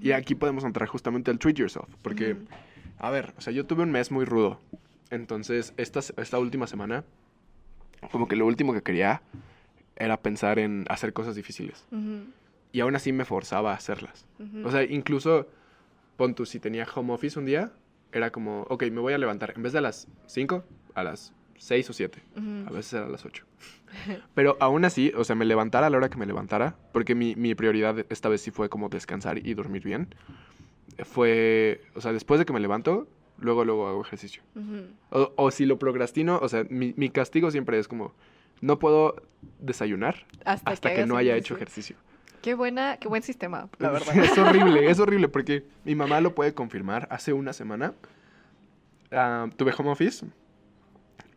Y 0.00 0.12
aquí 0.12 0.34
podemos 0.34 0.64
entrar 0.64 0.88
justamente 0.88 1.30
al 1.30 1.38
treat 1.38 1.56
yourself. 1.56 1.88
Porque, 2.02 2.36
a 2.98 3.10
ver, 3.10 3.34
o 3.36 3.40
sea, 3.40 3.52
yo 3.52 3.66
tuve 3.66 3.82
un 3.82 3.92
mes 3.92 4.10
muy 4.10 4.24
rudo. 4.24 4.60
Entonces, 5.10 5.74
esta, 5.76 6.00
esta 6.00 6.38
última 6.38 6.66
semana, 6.66 7.04
como 8.10 8.28
que 8.28 8.36
lo 8.36 8.46
último 8.46 8.72
que 8.72 8.82
quería 8.82 9.22
era 9.96 10.20
pensar 10.20 10.58
en 10.58 10.84
hacer 10.88 11.12
cosas 11.12 11.34
difíciles. 11.36 11.86
Y 12.72 12.80
aún 12.80 12.96
así 12.96 13.12
me 13.12 13.24
forzaba 13.24 13.72
a 13.72 13.76
hacerlas. 13.76 14.26
O 14.64 14.70
sea, 14.70 14.82
incluso, 14.82 15.48
pon 16.16 16.34
tú, 16.34 16.46
si 16.46 16.58
tenía 16.58 16.86
home 16.92 17.12
office 17.12 17.38
un 17.38 17.46
día, 17.46 17.72
era 18.12 18.30
como, 18.30 18.62
ok, 18.62 18.84
me 18.90 19.00
voy 19.00 19.12
a 19.12 19.18
levantar. 19.18 19.52
En 19.56 19.62
vez 19.62 19.72
de 19.72 19.78
a 19.78 19.82
las 19.82 20.08
5, 20.26 20.64
a 20.94 21.02
las 21.04 21.32
6 21.58 21.90
o 21.90 21.92
7. 21.92 22.22
Ujú. 22.36 22.68
A 22.68 22.70
veces 22.72 22.92
era 22.94 23.06
a 23.06 23.08
las 23.08 23.24
8. 23.24 23.44
Pero 24.34 24.56
aún 24.60 24.84
así, 24.84 25.12
o 25.16 25.22
sea, 25.24 25.36
me 25.36 25.44
levantara 25.44 25.86
a 25.86 25.90
la 25.90 25.96
hora 25.96 26.08
que 26.10 26.16
me 26.18 26.26
levantara, 26.26 26.76
porque 26.92 27.14
mi, 27.14 27.36
mi 27.36 27.54
prioridad 27.54 28.04
esta 28.10 28.28
vez 28.28 28.40
sí 28.40 28.50
fue 28.50 28.68
como 28.68 28.88
descansar 28.88 29.38
y 29.46 29.54
dormir 29.54 29.84
bien. 29.84 30.08
Fue, 31.04 31.80
o 31.94 32.00
sea, 32.00 32.12
después 32.12 32.38
de 32.38 32.44
que 32.46 32.52
me 32.52 32.60
levanto, 32.60 33.06
luego, 33.38 33.64
luego 33.64 33.88
hago 33.88 34.02
ejercicio. 34.02 34.42
Ujú. 34.54 34.86
O, 35.10 35.32
o 35.36 35.50
si 35.50 35.64
lo 35.66 35.78
procrastino, 35.78 36.38
o 36.42 36.48
sea, 36.48 36.64
mi, 36.70 36.92
mi 36.96 37.08
castigo 37.10 37.50
siempre 37.50 37.78
es 37.78 37.88
como, 37.88 38.12
no 38.60 38.78
puedo 38.78 39.22
desayunar 39.60 40.26
Hasta, 40.44 40.70
hasta 40.72 40.88
que 40.90 40.96
hagas 40.96 41.08
no 41.08 41.16
haya 41.16 41.36
hecho 41.36 41.54
ejercicio. 41.54 41.96
ejercicio. 41.96 42.14
Qué 42.42 42.54
buena, 42.54 42.98
qué 42.98 43.08
buen 43.08 43.22
sistema, 43.22 43.68
la 43.78 43.90
verdad. 43.92 44.16
Es 44.18 44.36
horrible, 44.36 44.90
es 44.90 44.98
horrible, 44.98 45.28
porque 45.28 45.64
mi 45.84 45.94
mamá 45.94 46.20
lo 46.20 46.34
puede 46.34 46.52
confirmar. 46.52 47.06
Hace 47.10 47.32
una 47.32 47.52
semana 47.52 47.94
ah, 49.12 49.48
tuve 49.56 49.72
home 49.76 49.90
office 49.90 50.26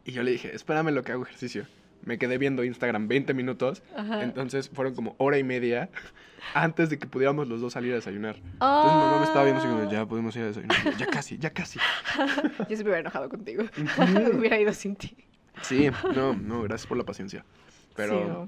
y 0.08 0.14
yo 0.14 0.24
le 0.24 0.32
dije, 0.32 0.56
espérame 0.56 0.92
lo 0.92 1.04
que 1.04 1.12
hago 1.12 1.24
ejercicio. 1.24 1.68
Me 2.04 2.18
quedé 2.18 2.38
viendo 2.38 2.64
Instagram 2.64 3.10
20 3.10 3.34
minutos, 3.34 3.84
Ajá. 3.96 4.24
entonces 4.24 4.70
fueron 4.70 4.96
como 4.96 5.16
hora 5.18 5.38
y 5.38 5.44
media 5.44 5.90
antes 6.54 6.90
de 6.90 6.98
que 6.98 7.08
pudiéramos 7.08 7.50
los 7.50 7.60
dos 7.60 7.74
salir 7.74 7.92
a 7.92 7.96
desayunar. 7.96 8.38
Entonces 8.38 8.54
mi 8.94 9.02
mamá 9.02 9.20
me 9.20 9.26
estaba 9.26 9.44
viendo 9.44 9.60
así 9.62 9.68
como, 9.70 9.92
ya 9.92 10.06
podemos 10.06 10.34
ir 10.38 10.44
a 10.44 10.46
desayunar. 10.48 10.98
Ya 10.98 11.08
casi, 11.08 11.38
ya 11.38 11.50
casi. 11.50 11.80
Yo 12.70 12.78
se 12.78 12.84
me 12.84 12.84
hubiera 12.84 13.00
enojado 13.00 13.28
contigo. 13.28 13.66
Hubiera 14.34 14.58
ido 14.58 14.72
sin 14.72 14.96
ti. 14.96 15.18
Sí, 15.62 15.90
no, 16.16 16.34
no, 16.34 16.62
gracias 16.64 16.88
por 16.88 16.98
la 16.98 17.04
paciencia. 17.04 17.44
Pero 17.96 18.48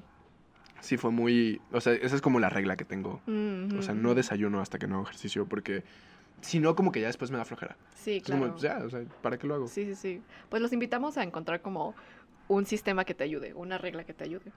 sí, 0.80 0.96
fue 0.96 1.12
muy, 1.12 1.60
o 1.74 1.82
sea, 1.82 1.94
esa 1.94 2.16
es 2.16 2.22
como 2.22 2.40
la 2.40 2.50
regla 2.50 2.78
que 2.78 2.86
tengo. 2.86 3.22
O 3.78 3.82
sea, 3.82 3.94
no 3.94 4.16
desayuno 4.16 4.62
hasta 4.62 4.80
que 4.80 4.88
no 4.88 4.96
hago 4.96 5.04
ejercicio 5.06 5.46
porque 5.48 5.84
si 6.41 6.59
no, 6.59 6.75
como 6.75 6.91
que 6.91 7.01
ya 7.01 7.07
después 7.07 7.31
me 7.31 7.38
da 7.38 7.45
flojera. 7.45 7.77
Sí, 7.95 8.21
claro. 8.21 8.41
como, 8.47 8.57
ya, 8.57 8.80
o 8.86 8.89
sea, 8.89 9.01
¿para 9.21 9.38
qué 9.38 9.47
lo 9.47 9.56
hago? 9.56 9.68
Sí, 9.68 9.86
sí, 9.86 9.95
sí. 9.95 10.21
Pues 10.50 10.62
los 10.62 10.71
invitamos 10.74 11.18
a 11.18 11.24
encontrar 11.24 11.62
como 11.62 11.95
un 12.47 12.65
sistema 12.65 13.06
que 13.06 13.13
te 13.13 13.24
ayude, 13.24 13.53
una 13.53 13.77
regla 13.77 14.03
que 14.06 14.13
te 14.13 14.24
ayude. 14.24 14.51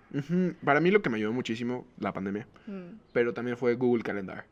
Para 0.64 0.80
mí 0.80 0.90
lo 0.90 1.02
que 1.02 1.10
me 1.10 1.18
ayudó 1.18 1.32
muchísimo, 1.32 1.86
la 1.98 2.12
pandemia, 2.12 2.46
Mm, 2.66 2.96
pero 3.12 3.34
también 3.34 3.56
fue 3.56 3.74
Google 3.74 4.02
Calendar. 4.02 4.46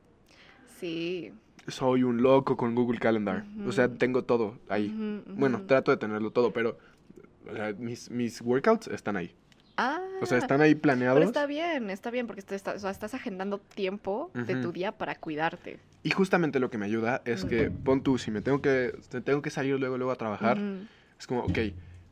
Sí. 0.78 1.32
Soy 1.68 2.02
un 2.02 2.22
loco 2.22 2.56
con 2.56 2.74
Google 2.74 2.98
Calendar. 2.98 3.44
O 3.66 3.72
sea, 3.72 3.88
tengo 3.88 4.24
todo 4.24 4.58
ahí. 4.68 5.22
Bueno, 5.26 5.62
trato 5.66 5.90
de 5.90 5.96
tenerlo 5.96 6.30
todo, 6.32 6.52
pero 6.52 6.78
o 7.50 7.54
sea, 7.54 7.72
mis, 7.78 8.10
mis 8.10 8.40
workouts 8.42 8.88
están 8.88 9.16
ahí. 9.16 9.34
Ah, 9.76 10.00
O 10.20 10.26
sea, 10.26 10.36
están 10.38 10.60
ahí 10.60 10.74
planeados. 10.74 11.16
pero 11.18 11.26
está 11.26 11.46
bien, 11.46 11.88
está 11.88 12.10
bien, 12.10 12.26
porque 12.26 12.40
está- 12.40 12.74
o 12.74 12.78
sea, 12.78 12.90
estás 12.90 13.14
agendando 13.14 13.58
tiempo 13.58 14.30
de 14.34 14.56
tu 14.56 14.72
día 14.72 14.92
para 14.92 15.14
cuidarte. 15.14 15.78
Y 16.02 16.10
justamente 16.10 16.60
lo 16.60 16.70
que 16.70 16.78
me 16.78 16.86
ayuda 16.86 17.20
es 17.24 17.44
que, 17.44 17.70
pon 17.70 18.02
tú, 18.02 18.16
si 18.18 18.30
me 18.30 18.40
tengo 18.40 18.62
que, 18.62 18.94
tengo 19.24 19.42
que 19.42 19.50
salir 19.50 19.78
luego, 19.78 19.98
luego 19.98 20.12
a 20.12 20.16
trabajar, 20.16 20.58
es 21.18 21.26
como, 21.26 21.40
ok, 21.42 21.58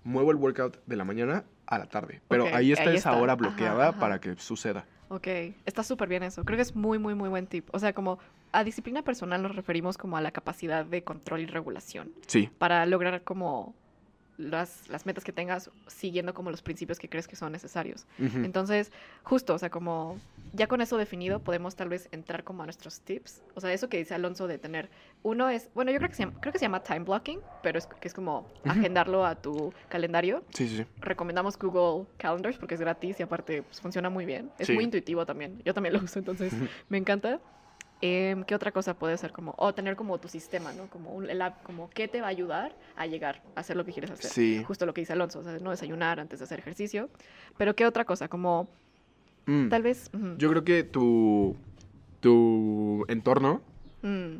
muevo 0.04 0.30
el 0.30 0.36
workout 0.36 0.78
de 0.86 0.96
la 0.96 1.04
mañana 1.04 1.44
a 1.66 1.78
la 1.78 1.86
tarde. 1.86 2.20
Pero 2.28 2.44
ahí 2.54 2.72
está 2.72 2.90
ahí 2.90 2.96
esa 2.96 3.10
está. 3.10 3.22
hora 3.22 3.32
Ajá, 3.32 3.40
bloqueada 3.40 3.88
ajá. 3.88 3.98
para 3.98 4.20
que 4.20 4.36
suceda. 4.36 4.84
Ok, 5.08 5.26
está 5.64 5.82
súper 5.82 6.08
bien 6.08 6.22
eso. 6.22 6.44
Creo 6.44 6.56
que 6.56 6.62
es 6.62 6.76
muy, 6.76 6.98
muy, 6.98 7.14
muy 7.14 7.30
buen 7.30 7.46
tip. 7.46 7.66
O 7.72 7.78
sea, 7.78 7.94
como 7.94 8.18
a 8.52 8.62
disciplina 8.62 9.02
personal 9.02 9.42
nos 9.42 9.56
referimos 9.56 9.96
como 9.96 10.18
a 10.18 10.20
la 10.20 10.32
capacidad 10.32 10.84
de 10.84 11.02
control 11.02 11.40
y 11.40 11.46
regulación 11.46 12.10
Sí. 12.26 12.50
para 12.58 12.84
lograr 12.84 13.22
como 13.22 13.74
las, 14.38 14.88
las 14.88 15.04
metas 15.04 15.24
que 15.24 15.32
tengas 15.32 15.70
siguiendo 15.88 16.32
como 16.32 16.50
los 16.50 16.62
principios 16.62 16.98
que 16.98 17.08
crees 17.08 17.26
que 17.28 17.36
son 17.36 17.52
necesarios. 17.52 18.06
Entonces, 18.18 18.92
justo, 19.24 19.52
o 19.54 19.58
sea, 19.58 19.68
como 19.68 20.16
ya 20.52 20.66
con 20.68 20.80
eso 20.80 20.96
definido, 20.96 21.40
podemos 21.40 21.76
tal 21.76 21.88
vez 21.88 22.08
entrar 22.12 22.44
como 22.44 22.62
a 22.62 22.66
nuestros 22.66 23.00
tips. 23.00 23.42
O 23.54 23.60
sea, 23.60 23.72
eso 23.72 23.88
que 23.88 23.98
dice 23.98 24.14
Alonso 24.14 24.46
de 24.46 24.56
tener, 24.58 24.88
uno 25.22 25.48
es, 25.50 25.68
bueno, 25.74 25.90
yo 25.90 25.98
creo 25.98 26.08
que 26.08 26.14
se 26.14 26.24
llama, 26.24 26.38
creo 26.40 26.52
que 26.52 26.58
se 26.58 26.64
llama 26.64 26.82
time 26.82 27.00
blocking, 27.00 27.40
pero 27.62 27.78
es 27.78 27.86
que 27.86 28.08
es 28.08 28.14
como 28.14 28.46
agendarlo 28.64 29.26
a 29.26 29.34
tu 29.34 29.74
calendario. 29.88 30.44
Sí, 30.54 30.68
sí, 30.68 30.76
sí. 30.78 30.86
Recomendamos 31.00 31.58
Google 31.58 32.06
Calendars 32.16 32.56
porque 32.58 32.76
es 32.76 32.80
gratis 32.80 33.18
y 33.20 33.22
aparte 33.24 33.62
pues, 33.62 33.80
funciona 33.80 34.08
muy 34.08 34.24
bien. 34.24 34.50
Es 34.58 34.68
Sí. 34.68 34.72
muy 34.72 34.84
intuitivo 34.84 35.26
también. 35.26 35.60
Yo 35.64 35.74
también 35.74 35.94
lo 35.94 36.00
uso, 36.02 36.18
entonces 36.18 36.52
me 36.88 36.96
encanta. 36.98 37.40
Em, 38.00 38.44
¿Qué 38.44 38.54
otra 38.54 38.70
cosa 38.70 38.94
puede 38.94 39.16
ser 39.18 39.32
como, 39.32 39.54
o 39.58 39.74
tener 39.74 39.96
como 39.96 40.18
tu 40.18 40.28
sistema, 40.28 40.72
¿no? 40.72 40.88
Como 40.88 41.12
un, 41.14 41.28
el 41.28 41.42
app, 41.42 41.62
como 41.64 41.90
qué 41.90 42.06
te 42.06 42.20
va 42.20 42.28
a 42.28 42.30
ayudar 42.30 42.76
a 42.96 43.06
llegar 43.06 43.42
a 43.56 43.60
hacer 43.60 43.76
lo 43.76 43.84
que 43.84 43.92
quieres 43.92 44.10
hacer. 44.12 44.30
Sí. 44.30 44.62
Justo 44.64 44.86
lo 44.86 44.94
que 44.94 45.00
dice 45.00 45.14
Alonso, 45.14 45.40
o 45.40 45.42
sea, 45.42 45.58
no 45.58 45.70
desayunar 45.70 46.20
antes 46.20 46.38
de 46.38 46.44
hacer 46.44 46.60
ejercicio. 46.60 47.10
Pero 47.56 47.74
¿qué 47.74 47.86
otra 47.86 48.04
cosa? 48.04 48.28
Como 48.28 48.68
Mm. 49.46 49.68
tal 49.70 49.82
vez... 49.82 50.10
Yo 50.36 50.50
creo 50.50 50.62
que 50.62 50.84
tu, 50.84 51.56
tu 52.20 53.04
entorno 53.08 53.62
mm, 54.02 54.36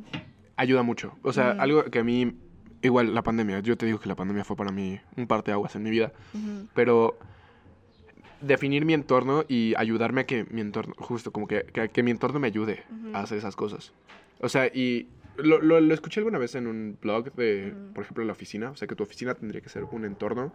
ayuda 0.57 0.83
mucho. 0.83 1.17
O 1.23 1.33
sea, 1.33 1.55
Mm. 1.55 1.61
algo 1.61 1.85
que 1.85 1.99
a 2.01 2.05
mí, 2.05 2.37
igual 2.83 3.15
la 3.15 3.23
pandemia, 3.23 3.61
yo 3.61 3.77
te 3.77 3.87
digo 3.87 3.99
que 3.99 4.09
la 4.09 4.15
pandemia 4.17 4.45
fue 4.45 4.55
para 4.57 4.71
mí 4.71 5.01
un 5.17 5.27
parteaguas 5.27 5.75
en 5.77 5.83
mi 5.83 5.91
vida, 5.91 6.13
pero 6.75 7.19
definir 8.41 8.85
mi 8.85 8.95
entorno 8.95 9.45
y 9.49 9.75
ayudarme 9.77 10.23
a 10.23 10.27
que 10.27 10.45
mi 10.51 10.61
entorno, 10.61 10.95
justo 10.99 11.33
como 11.33 11.47
que, 11.47 11.65
que, 11.65 11.89
que 11.89 12.03
mi 12.03 12.11
entorno 12.11 12.39
me 12.39 12.47
ayude 12.47 12.85
a 13.13 13.21
hacer 13.21 13.39
esas 13.39 13.57
cosas. 13.57 13.93
O 14.41 14.49
sea, 14.49 14.67
y 14.67 15.09
lo, 15.37 15.61
lo, 15.61 15.81
lo 15.81 15.95
escuché 15.95 16.21
alguna 16.21 16.39
vez 16.39 16.55
en 16.55 16.67
un 16.67 16.99
blog 17.01 17.33
de, 17.35 17.75
por 17.95 18.05
ejemplo, 18.05 18.25
la 18.25 18.33
oficina. 18.33 18.71
O 18.71 18.77
sea, 18.77 18.89
que 18.89 18.95
tu 18.95 19.03
oficina 19.03 19.35
tendría 19.35 19.61
que 19.61 19.69
ser 19.69 19.85
un 19.85 20.05
entorno 20.05 20.53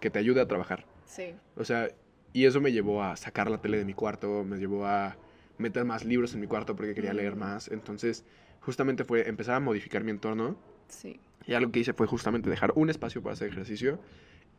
que 0.00 0.10
te 0.10 0.18
ayude 0.18 0.40
a 0.40 0.48
trabajar. 0.48 0.86
Sí. 1.04 1.34
O 1.56 1.64
sea, 1.64 1.88
y 2.32 2.44
eso 2.44 2.60
me 2.60 2.72
llevó 2.72 3.02
a 3.02 3.16
sacar 3.16 3.50
la 3.50 3.60
tele 3.60 3.78
de 3.78 3.84
mi 3.84 3.94
cuarto, 3.94 4.44
me 4.44 4.58
llevó 4.58 4.86
a 4.86 5.16
meter 5.58 5.84
más 5.84 6.04
libros 6.04 6.34
en 6.34 6.40
mi 6.40 6.46
cuarto 6.46 6.74
porque 6.74 6.94
quería 6.94 7.12
leer 7.12 7.36
más. 7.36 7.68
Entonces, 7.68 8.24
justamente 8.60 9.04
fue 9.04 9.28
empezar 9.28 9.56
a 9.56 9.60
modificar 9.60 10.04
mi 10.04 10.10
entorno. 10.10 10.56
Sí. 10.88 11.20
Y 11.46 11.54
algo 11.54 11.72
que 11.72 11.80
hice 11.80 11.92
fue 11.92 12.06
justamente 12.06 12.50
dejar 12.50 12.72
un 12.76 12.90
espacio 12.90 13.22
para 13.22 13.34
hacer 13.34 13.48
ejercicio 13.48 14.00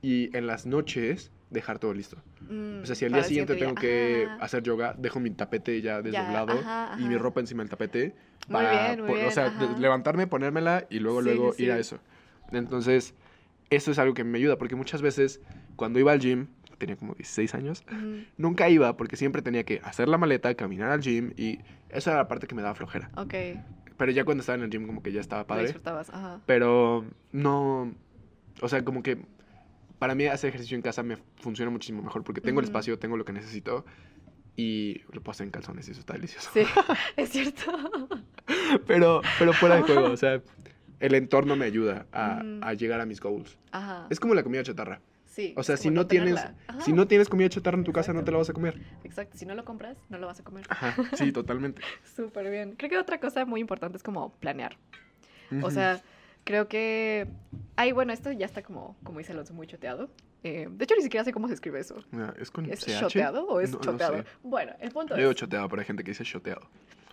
y 0.02 0.36
en 0.36 0.48
las 0.48 0.66
noches 0.66 1.32
dejar 1.50 1.80
todo 1.80 1.94
listo. 1.94 2.18
O 2.82 2.86
sea, 2.86 2.96
si 2.96 3.06
al 3.06 3.12
Mm, 3.12 3.16
día 3.16 3.24
siguiente 3.24 3.56
tengo 3.56 3.76
que 3.76 4.26
Ajá. 4.28 4.44
hacer 4.44 4.64
yoga, 4.64 4.96
dejo 4.98 5.20
mi 5.20 5.30
tapete 5.32 5.80
ya 5.82 6.02
desdoblado 6.02 6.52
ajá, 6.60 6.96
y 7.00 7.08
mi 7.08 7.18
ropa 7.18 7.40
encima 7.40 7.62
del 7.64 7.70
tapete 7.70 8.16
Muy 8.48 8.54
para, 8.64 8.88
bien, 8.88 9.02
muy 9.02 9.20
po- 9.20 9.28
o 9.28 9.32
sea, 9.32 9.54
levantarme, 9.78 10.28
ponérmela 10.28 10.86
y 10.90 11.00
luego 11.00 11.20
Sí, 11.22 11.26
luego 11.26 11.54
sí, 11.54 11.64
ir 11.64 11.72
a 11.72 11.78
eso. 11.80 12.00
Entonces, 12.52 13.14
eso 13.70 13.92
es 13.92 14.00
algo 14.00 14.14
que 14.14 14.24
me 14.24 14.38
ayuda 14.38 14.58
porque 14.58 14.76
muchas 14.76 15.02
veces 15.02 15.42
cuando 15.76 16.00
iba 16.00 16.12
al 16.12 16.20
gym, 16.20 16.48
tenía 16.78 16.96
como 16.96 17.14
16 17.14 17.54
años, 17.54 17.84
nunca 18.38 18.68
iba 18.70 18.98
porque 18.98 19.16
siempre 19.18 19.42
tenía 19.42 19.64
que 19.64 19.80
hacer 19.84 20.10
la 20.10 20.18
maleta, 20.18 20.54
caminar 20.56 20.90
al 20.92 21.02
gym 21.02 21.32
y 21.38 21.60
esa 21.90 22.12
era 22.12 22.20
la 22.22 22.28
parte 22.28 22.48
que 22.48 22.56
me 22.56 22.62
daba 22.64 22.76
flojera. 22.76 23.12
Ok. 23.16 23.34
Pero 23.98 24.12
ya 24.12 24.26
cuando 24.26 24.42
estaba 24.42 24.58
en 24.58 24.64
el 24.64 24.70
gym 24.72 24.88
como 24.88 25.04
que 25.04 25.12
ya 25.12 25.22
estaba 25.22 25.44
Lo 25.44 25.48
padre. 25.48 25.64
disfrutabas. 25.64 26.10
Ajá. 26.10 26.42
Pero 26.48 27.06
no, 27.32 27.94
o 28.62 28.68
sea, 28.68 28.84
como 28.84 29.04
que 29.04 29.20
para 30.02 30.16
mí 30.16 30.26
hacer 30.26 30.50
ejercicio 30.50 30.76
en 30.76 30.82
casa 30.82 31.04
me 31.04 31.16
funciona 31.16 31.70
muchísimo 31.70 32.02
mejor 32.02 32.24
porque 32.24 32.42
tengo 32.42 32.60
el 32.60 32.66
espacio, 32.66 32.98
tengo 32.98 33.18
lo 33.18 33.24
que 33.24 33.34
necesito 33.34 33.86
y 34.56 35.04
lo 35.12 35.22
puedo 35.22 35.34
hacer 35.34 35.46
en 35.46 35.52
calzones 35.52 35.88
y 35.88 35.92
eso 35.92 36.00
está 36.00 36.14
delicioso. 36.14 36.50
Sí, 36.52 36.62
es 37.18 37.30
cierto. 37.30 37.72
Pero, 38.88 39.22
pero 39.38 39.54
fuera 39.54 39.76
de 39.76 39.84
juego, 39.84 40.10
o 40.10 40.18
sea, 40.18 40.42
el 41.00 41.14
entorno 41.14 41.56
me 41.56 41.66
ayuda 41.66 42.08
a, 42.12 42.74
llegar 42.74 43.00
a 43.00 43.06
mis 43.06 43.22
goals. 43.22 43.60
Ajá. 43.72 44.08
Es 44.10 44.20
como 44.20 44.34
la 44.34 44.42
comida 44.42 44.64
chatarra. 44.64 45.02
Sí. 45.28 45.54
O 45.56 45.62
sea, 45.62 45.78
si 45.78 45.92
no 45.92 46.08
tienes, 46.08 46.44
si 46.84 46.94
no 46.94 47.06
tienes 47.06 47.30
comida 47.30 47.50
chatarra 47.50 47.78
en 47.78 47.84
tu 47.84 47.94
casa, 47.94 48.12
no 48.12 48.24
te 48.24 48.32
la 48.32 48.40
vas 48.40 48.50
a 48.50 48.54
comer. 48.54 48.82
Exacto. 49.04 49.38
Si 49.38 49.46
no 49.46 49.54
lo 49.54 49.66
compras, 49.66 50.00
no 50.10 50.18
lo 50.18 50.26
vas 50.26 50.40
a 50.40 50.44
comer. 50.44 50.66
Ajá, 50.68 50.96
sí, 51.14 51.32
totalmente. 51.32 51.84
Súper 52.16 52.50
bien. 52.50 52.74
Creo 52.76 52.90
que 52.90 52.98
otra 52.98 53.20
cosa 53.20 53.46
muy 53.46 53.62
importante 53.62 53.98
es 53.98 54.04
como 54.04 54.34
planear. 54.34 54.78
O 55.62 55.70
sea, 55.70 56.02
creo 56.44 56.68
que... 56.68 57.28
Ay, 57.76 57.92
bueno, 57.92 58.14
esto 58.14 58.32
ya 58.32 58.46
está 58.46 58.62
como, 58.62 58.96
como 59.04 59.20
dice 59.20 59.32
Alonso, 59.32 59.54
muy 59.54 59.68
choteado. 59.68 60.10
Eh, 60.44 60.68
de 60.72 60.84
hecho, 60.84 60.96
ni 60.96 61.04
siquiera 61.04 61.24
sé 61.24 61.32
cómo 61.32 61.48
se 61.48 61.54
escribe 61.54 61.80
eso. 61.80 62.04
Mira, 62.12 62.34
¿Es 62.40 62.50
con 62.52 62.66
¿Es 62.66 62.80
CH? 62.84 63.00
choteado 63.00 63.46
o 63.48 63.60
es 63.60 63.72
No, 63.72 63.78
no 63.78 63.84
choteado? 63.84 64.18
sé. 64.18 64.26
Bueno, 64.44 64.74
el 64.80 64.92
punto 64.92 65.18
Yo 65.18 65.30
es... 65.30 65.36
choteado, 65.36 65.70
pero 65.70 65.82
hay 65.82 65.86
gente 65.86 66.04
que 66.04 66.12
dice 66.12 66.24
choteado. 66.24 66.62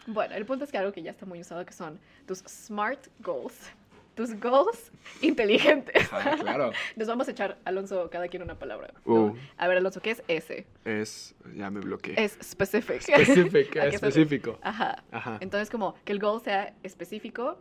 Bueno, 0.06 0.34
el 0.34 0.46
punto 0.46 0.64
es 0.64 0.70
que 0.72 0.78
algo 0.78 0.92
que 0.92 1.02
ya 1.02 1.10
está 1.10 1.26
muy 1.26 1.40
usado 1.40 1.64
que 1.66 1.72
son 1.74 1.98
tus 2.26 2.38
SMART 2.38 3.08
goals. 3.20 3.70
Tus 4.14 4.34
goals 4.40 4.90
inteligentes. 5.22 6.08
Ah, 6.10 6.36
claro. 6.40 6.72
Nos 6.96 7.06
vamos 7.06 7.28
a 7.28 7.30
echar, 7.30 7.58
Alonso, 7.64 8.08
cada 8.10 8.26
quien 8.28 8.42
una 8.42 8.58
palabra. 8.58 8.92
¿no? 9.06 9.12
Uh. 9.26 9.36
A 9.58 9.68
ver, 9.68 9.76
Alonso, 9.76 10.00
¿qué 10.00 10.10
es 10.12 10.22
ese? 10.26 10.66
Es, 10.84 11.34
ya 11.54 11.70
me 11.70 11.80
bloqueé. 11.80 12.14
Es 12.24 12.36
specific. 12.42 13.06
Específico, 13.08 13.78
¿A 13.80 13.84
qué 13.84 13.90
se- 13.90 13.96
específico. 13.96 14.58
Ajá. 14.62 15.04
Ajá. 15.12 15.36
Entonces, 15.40 15.70
como 15.70 15.94
que 16.04 16.12
el 16.12 16.18
goal 16.18 16.40
sea 16.42 16.74
específico. 16.82 17.58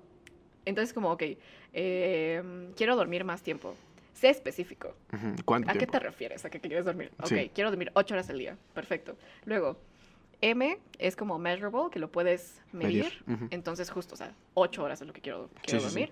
Entonces, 0.67 0.93
como, 0.93 1.11
ok, 1.11 1.23
eh, 1.73 2.71
quiero 2.75 2.95
dormir 2.95 3.23
más 3.23 3.41
tiempo. 3.41 3.73
Sé 4.13 4.29
específico. 4.29 4.95
¿Cuánto 5.45 5.69
¿A 5.69 5.73
qué 5.73 5.79
tiempo? 5.79 5.91
te 5.93 5.99
refieres? 5.99 6.43
¿A 6.43 6.49
qué 6.49 6.59
quieres 6.59 6.85
dormir? 6.85 7.11
Ok, 7.19 7.27
Sí. 7.27 7.51
quiero 7.53 7.69
dormir 7.69 7.91
8 7.93 8.15
horas 8.15 8.29
al 8.29 8.37
día. 8.39 8.57
Perfecto. 8.73 9.15
Luego, 9.45 9.77
M 10.41 10.77
es 10.99 11.15
como 11.15 11.39
measurable, 11.39 11.89
que 11.91 11.99
lo 11.99 12.11
puedes 12.11 12.61
medir. 12.73 13.03
Medir, 13.05 13.23
ujú. 13.27 13.47
Entonces, 13.51 13.89
justo, 13.89 14.15
o 14.15 14.17
sea, 14.17 14.33
8 14.55 14.83
horas 14.83 14.99
es 15.01 15.07
lo 15.07 15.13
que 15.13 15.21
quiero, 15.21 15.49
quiero 15.61 15.79
sí, 15.79 15.85
sí. 15.87 15.93
dormir. 15.93 16.11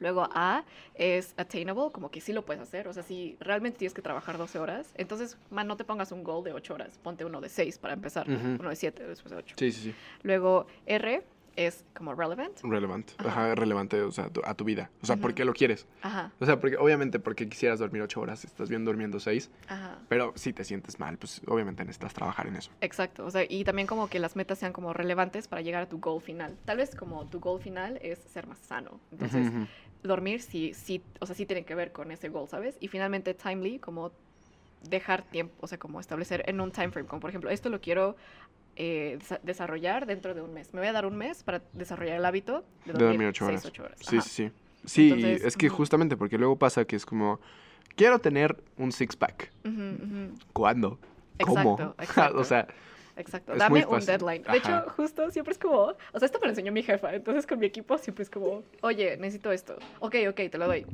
Luego 0.00 0.28
A 0.34 0.64
es 0.94 1.32
attainable, 1.36 1.92
como 1.92 2.10
que 2.10 2.20
sí 2.20 2.32
lo 2.32 2.44
puedes 2.44 2.60
hacer. 2.62 2.88
O 2.88 2.92
sea, 2.92 3.04
si 3.04 3.36
realmente 3.38 3.78
tienes 3.78 3.94
que 3.94 4.02
trabajar 4.02 4.36
12 4.38 4.58
horas, 4.58 4.92
entonces, 4.96 5.36
man, 5.50 5.68
no 5.68 5.76
te 5.76 5.84
pongas 5.84 6.10
un 6.10 6.24
goal 6.24 6.42
de 6.42 6.52
8 6.52 6.74
horas. 6.74 6.98
Ponte 6.98 7.24
uno 7.24 7.40
de 7.40 7.48
6 7.48 7.78
para 7.78 7.94
empezar. 7.94 8.28
Ujú. 8.28 8.56
Uno 8.58 8.70
de 8.70 8.74
7, 8.76 9.06
después 9.06 9.30
de 9.30 9.36
8. 9.36 9.54
Sí, 9.58 9.70
sí, 9.70 9.80
sí. 9.82 9.94
Luego 10.22 10.66
R 10.86 11.22
es 11.56 11.84
como 11.94 12.14
relevant. 12.14 12.60
Relevant. 12.62 13.10
Ajá. 13.18 13.28
Ajá, 13.28 13.54
relevante, 13.54 14.00
o 14.02 14.10
sea, 14.10 14.30
a 14.44 14.54
tu 14.54 14.64
vida. 14.64 14.90
O 15.02 15.06
sea, 15.06 15.16
¿por 15.16 15.34
qué 15.34 15.44
lo 15.44 15.52
quieres? 15.52 15.86
Ajá, 16.02 16.32
O 16.38 16.46
sea, 16.46 16.60
porque 16.60 16.76
obviamente 16.76 17.18
porque 17.18 17.48
quisieras 17.48 17.78
dormir 17.78 18.02
ocho 18.02 18.20
horas, 18.20 18.44
estás 18.44 18.68
bien 18.68 18.84
durmiendo 18.84 19.20
seis, 19.20 19.50
ajá. 19.68 19.98
pero 20.08 20.32
si 20.36 20.52
te 20.52 20.64
sientes 20.64 20.98
mal, 20.98 21.18
pues 21.18 21.40
obviamente 21.46 21.84
necesitas 21.84 22.14
trabajar 22.14 22.46
en 22.46 22.56
eso. 22.56 22.70
Exacto, 22.80 23.24
o 23.24 23.30
sea, 23.30 23.44
y 23.48 23.64
también 23.64 23.86
como 23.86 24.08
que 24.08 24.18
las 24.18 24.36
metas 24.36 24.58
sean 24.58 24.72
como 24.72 24.92
relevantes 24.92 25.48
para 25.48 25.62
llegar 25.62 25.82
a 25.82 25.88
tu 25.88 25.98
goal 25.98 26.20
final. 26.20 26.56
Tal 26.64 26.76
vez 26.78 26.94
como 26.94 27.26
tu 27.26 27.40
goal 27.40 27.60
final 27.60 27.98
es 28.02 28.18
ser 28.18 28.46
más 28.46 28.58
sano. 28.58 29.00
Entonces, 29.10 29.50
dormir 30.02 30.42
sí, 30.42 30.74
sí, 30.74 31.02
o 31.20 31.26
sea, 31.26 31.34
sí 31.36 31.46
tiene 31.46 31.64
que 31.64 31.74
ver 31.74 31.92
con 31.92 32.10
ese 32.10 32.28
goal, 32.28 32.48
¿sabes? 32.48 32.76
Y 32.80 32.88
finalmente 32.88 33.34
timely, 33.34 33.78
como 33.78 34.12
dejar 34.88 35.22
tiempo, 35.22 35.54
o 35.60 35.66
sea, 35.66 35.78
como 35.78 36.00
establecer 36.00 36.42
en 36.46 36.60
un 36.60 36.72
time 36.72 36.90
frame, 36.90 37.06
como 37.08 37.20
por 37.20 37.30
ejemplo, 37.30 37.50
esto 37.50 37.68
lo 37.68 37.80
quiero 37.80 38.16
eh, 38.76 39.18
desa- 39.20 39.40
desarrollar 39.42 40.06
dentro 40.06 40.34
de 40.34 40.42
un 40.42 40.52
mes. 40.54 40.72
Me 40.74 40.80
voy 40.80 40.88
a 40.88 40.92
dar 40.92 41.06
un 41.06 41.16
mes 41.16 41.42
para 41.42 41.62
desarrollar 41.72 42.16
el 42.16 42.24
hábito 42.24 42.64
de 42.84 42.92
De 42.92 42.98
dormir, 42.98 43.08
dormir 43.08 43.28
ocho 43.28 43.46
seis, 43.46 43.60
horas. 43.60 43.66
ocho 43.66 43.82
horas. 43.84 43.98
Sí, 44.00 44.16
Ajá. 44.16 44.22
sí, 44.28 44.48
sí. 44.48 44.52
Sí, 44.84 45.02
Entonces, 45.12 45.44
es 45.44 45.56
que 45.56 45.68
justamente 45.68 46.16
porque 46.16 46.38
luego 46.38 46.56
pasa 46.58 46.84
que 46.84 46.96
es 46.96 47.06
como, 47.06 47.40
quiero 47.94 48.18
tener 48.18 48.56
un 48.76 48.90
six-pack. 48.90 49.52
Ujú, 49.64 49.72
ujú. 50.04 50.34
¿Cuándo? 50.52 50.98
¿Cómo? 51.44 51.72
Exacto, 51.74 51.94
exacto. 52.02 52.38
o 52.38 52.44
sea, 52.44 52.66
Exacto, 53.14 53.52
Es 53.52 53.58
dame 53.58 53.84
un 53.84 54.04
deadline. 54.06 54.42
De 54.42 54.48
Ajá. 54.48 54.56
hecho, 54.56 54.90
justo 54.96 55.30
siempre 55.30 55.52
es 55.52 55.58
como, 55.58 55.80
o 56.12 56.18
sea, 56.18 56.24
esto 56.24 56.38
me 56.40 56.46
lo 56.46 56.50
enseñó 56.50 56.72
mi 56.72 56.82
jefa, 56.82 57.14
entonces 57.14 57.46
con 57.46 57.58
mi 57.58 57.66
equipo 57.66 57.98
siempre 57.98 58.22
es 58.22 58.30
como, 58.30 58.62
oye, 58.80 59.18
necesito 59.18 59.52
esto. 59.52 59.76
Ok, 60.00 60.16
ok, 60.30 60.36
te 60.50 60.56
lo 60.58 60.66
doy. 60.66 60.86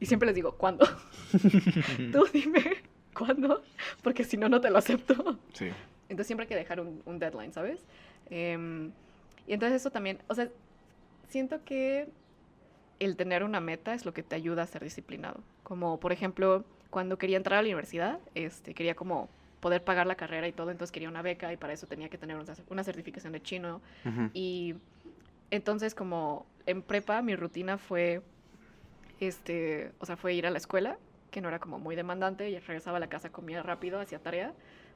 Y 0.00 0.06
siempre 0.06 0.26
les 0.26 0.34
digo, 0.34 0.52
¿cuándo? 0.56 0.86
Tú 2.12 2.24
dime, 2.32 2.78
¿cuándo? 3.14 3.62
Porque 4.02 4.24
si 4.24 4.36
no, 4.38 4.48
no 4.48 4.60
te 4.60 4.70
lo 4.70 4.78
acepto. 4.78 5.38
sí. 5.52 5.68
Entonces 6.10 6.26
siempre 6.26 6.44
hay 6.44 6.48
que 6.48 6.56
dejar 6.56 6.80
un, 6.80 7.02
un 7.06 7.18
deadline, 7.18 7.52
¿sabes? 7.52 7.86
Em, 8.28 8.90
y 9.46 9.54
entonces 9.54 9.80
eso 9.80 9.90
también, 9.90 10.18
o 10.28 10.34
sea, 10.34 10.48
siento 11.28 11.64
que 11.64 12.08
el 12.98 13.16
tener 13.16 13.42
una 13.44 13.60
meta 13.60 13.94
es 13.94 14.04
lo 14.04 14.12
que 14.12 14.22
te 14.22 14.36
ayuda 14.36 14.64
a 14.64 14.66
ser 14.66 14.84
disciplinado. 14.84 15.40
Como, 15.62 15.98
por 15.98 16.12
ejemplo, 16.12 16.64
cuando 16.90 17.16
quería 17.16 17.36
entrar 17.36 17.58
a 17.58 17.62
la 17.62 17.68
universidad, 17.68 18.18
este, 18.34 18.74
quería 18.74 18.94
como 18.94 19.28
poder 19.60 19.84
pagar 19.84 20.06
la 20.06 20.16
carrera 20.16 20.48
y 20.48 20.52
todo, 20.52 20.70
entonces 20.70 20.92
quería 20.92 21.08
una 21.08 21.22
beca 21.22 21.52
y 21.52 21.56
para 21.56 21.72
eso 21.72 21.86
tenía 21.86 22.08
que 22.08 22.18
tener 22.18 22.36
una, 22.36 22.84
certificación 22.84 23.32
de 23.32 23.42
chino. 23.42 23.80
Ujú. 24.04 24.30
Y 24.34 24.74
entonces 25.50 25.94
como 25.94 26.46
en 26.66 26.82
prepa 26.82 27.22
mi 27.22 27.36
rutina 27.36 27.78
fue, 27.78 28.22
este, 29.20 29.92
o 30.00 30.06
sea, 30.06 30.16
fue 30.16 30.34
ir 30.34 30.46
a 30.46 30.50
la 30.50 30.58
escuela, 30.58 30.98
que 31.30 31.40
no 31.40 31.48
era 31.48 31.60
como 31.60 31.78
muy 31.78 31.94
demandante, 31.94 32.50
y 32.50 32.58
regresaba 32.58 32.96
a 32.96 33.00
la 33.00 33.08
casa, 33.08 33.30
comía 33.30 33.62
rápido, 33.62 34.00
hacía 34.00 34.18
tarea. 34.18 34.52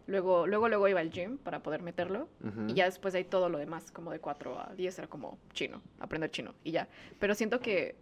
Luego, 0.07 0.47
luego, 0.47 0.69
luego 0.69 0.87
iba 0.89 1.01
al 1.01 1.11
gym 1.11 1.39
para 1.39 1.63
poder 1.63 1.83
meterlo. 1.83 2.29
Y 2.69 2.75
ya 2.75 2.85
después 2.85 3.13
de 3.13 3.19
ahí 3.21 3.25
todo 3.25 3.49
lo 3.49 3.59
demás, 3.59 3.91
como 3.91 4.11
de 4.13 4.19
4 4.21 4.59
a 4.61 4.75
10, 4.75 4.99
era 4.99 5.09
como 5.09 5.39
chino, 5.53 5.81
aprender 5.99 6.31
chino 6.31 6.55
y 6.63 6.73
ya. 6.73 6.89
Pero 7.19 7.35
siento 7.35 7.61
que 7.61 7.97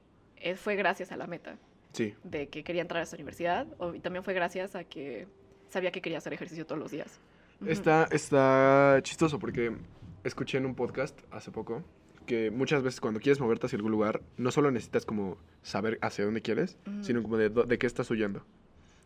fue 0.56 0.74
gracias 0.76 1.12
a 1.12 1.16
la 1.16 1.26
meta 1.26 1.56
Sí. 1.92 2.14
de 2.24 2.48
que 2.48 2.64
quería 2.64 2.82
entrar 2.82 3.00
a 3.00 3.04
esa 3.04 3.16
universidad 3.16 3.66
o- 3.78 3.94
y 3.94 4.00
también 4.00 4.24
fue 4.24 4.34
gracias 4.34 4.74
a 4.74 4.84
que 4.84 5.28
sabía 5.68 5.92
que 5.92 6.00
quería 6.00 6.18
hacer 6.18 6.32
ejercicio 6.32 6.66
todos 6.66 6.80
los 6.80 6.90
días. 6.90 7.20
Ujú. 7.60 7.70
Está, 7.70 8.08
está 8.10 8.98
chistoso 9.02 9.38
porque 9.38 9.76
escuché 10.24 10.58
en 10.58 10.66
un 10.66 10.74
podcast 10.74 11.18
hace 11.30 11.50
poco 11.52 11.84
que 12.26 12.50
muchas 12.50 12.82
veces 12.82 13.00
cuando 13.00 13.20
quieres 13.20 13.40
moverte 13.40 13.66
hacia 13.66 13.76
algún 13.76 13.92
lugar, 13.92 14.22
no 14.36 14.50
solo 14.50 14.70
necesitas 14.70 15.04
como 15.04 15.36
saber 15.62 15.98
hacia 16.02 16.24
dónde 16.24 16.40
quieres, 16.40 16.76
sino 17.02 17.22
como 17.22 17.36
de, 17.36 17.48
de 17.50 17.78
qué 17.78 17.86
estás 17.86 18.10
huyendo. 18.10 18.44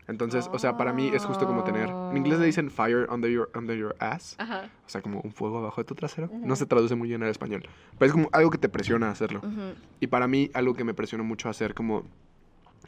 Entonces, 0.08 0.48
o 0.52 0.58
sea, 0.58 0.76
para 0.76 0.92
mí 0.92 1.10
es 1.12 1.24
justo 1.24 1.46
como 1.46 1.64
tener... 1.64 1.88
En 1.88 2.16
inglés 2.16 2.38
le 2.38 2.46
dicen 2.46 2.70
fire 2.70 3.08
under 3.10 3.28
your, 3.30 3.50
under 3.56 3.76
your 3.76 3.96
ass. 3.98 4.36
Ajá. 4.38 4.70
O 4.86 4.88
sea, 4.88 5.02
como 5.02 5.20
un 5.20 5.32
fuego 5.32 5.58
abajo 5.58 5.80
de 5.80 5.84
tu 5.84 5.94
trasero. 5.96 6.28
Ujú. 6.28 6.46
No 6.46 6.54
se 6.54 6.64
traduce 6.66 6.94
muy 6.94 7.08
bien 7.08 7.22
al 7.24 7.30
español. 7.30 7.62
Pero 7.98 8.06
es 8.06 8.12
como 8.12 8.28
algo 8.32 8.50
que 8.50 8.58
te 8.58 8.68
presiona 8.68 9.08
a 9.08 9.10
hacerlo. 9.10 9.40
Ujú. 9.40 9.74
Y 9.98 10.06
para 10.06 10.28
mí, 10.28 10.50
algo 10.54 10.74
que 10.74 10.84
me 10.84 10.94
presionó 10.94 11.24
mucho 11.24 11.48
a 11.48 11.50
hacer 11.50 11.74
como... 11.74 12.04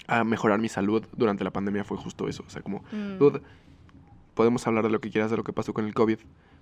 A 0.06 0.22
mejorar 0.22 0.60
mi 0.60 0.68
salud 0.68 1.04
durante 1.16 1.42
la 1.42 1.50
pandemia 1.50 1.82
fue 1.82 1.96
justo 1.96 2.28
eso. 2.28 2.44
O 2.46 2.50
sea, 2.50 2.62
como... 2.62 2.84
Mm. 2.92 3.18
Dude, 3.18 3.40
podemos 4.34 4.64
hablar 4.66 4.84
de 4.84 4.90
lo 4.90 5.00
que 5.00 5.10
quieras 5.10 5.30
de 5.30 5.36
lo 5.36 5.42
que 5.44 5.52
pasó 5.52 5.74
con 5.74 5.84
el 5.86 5.94
COVID, 5.94 6.18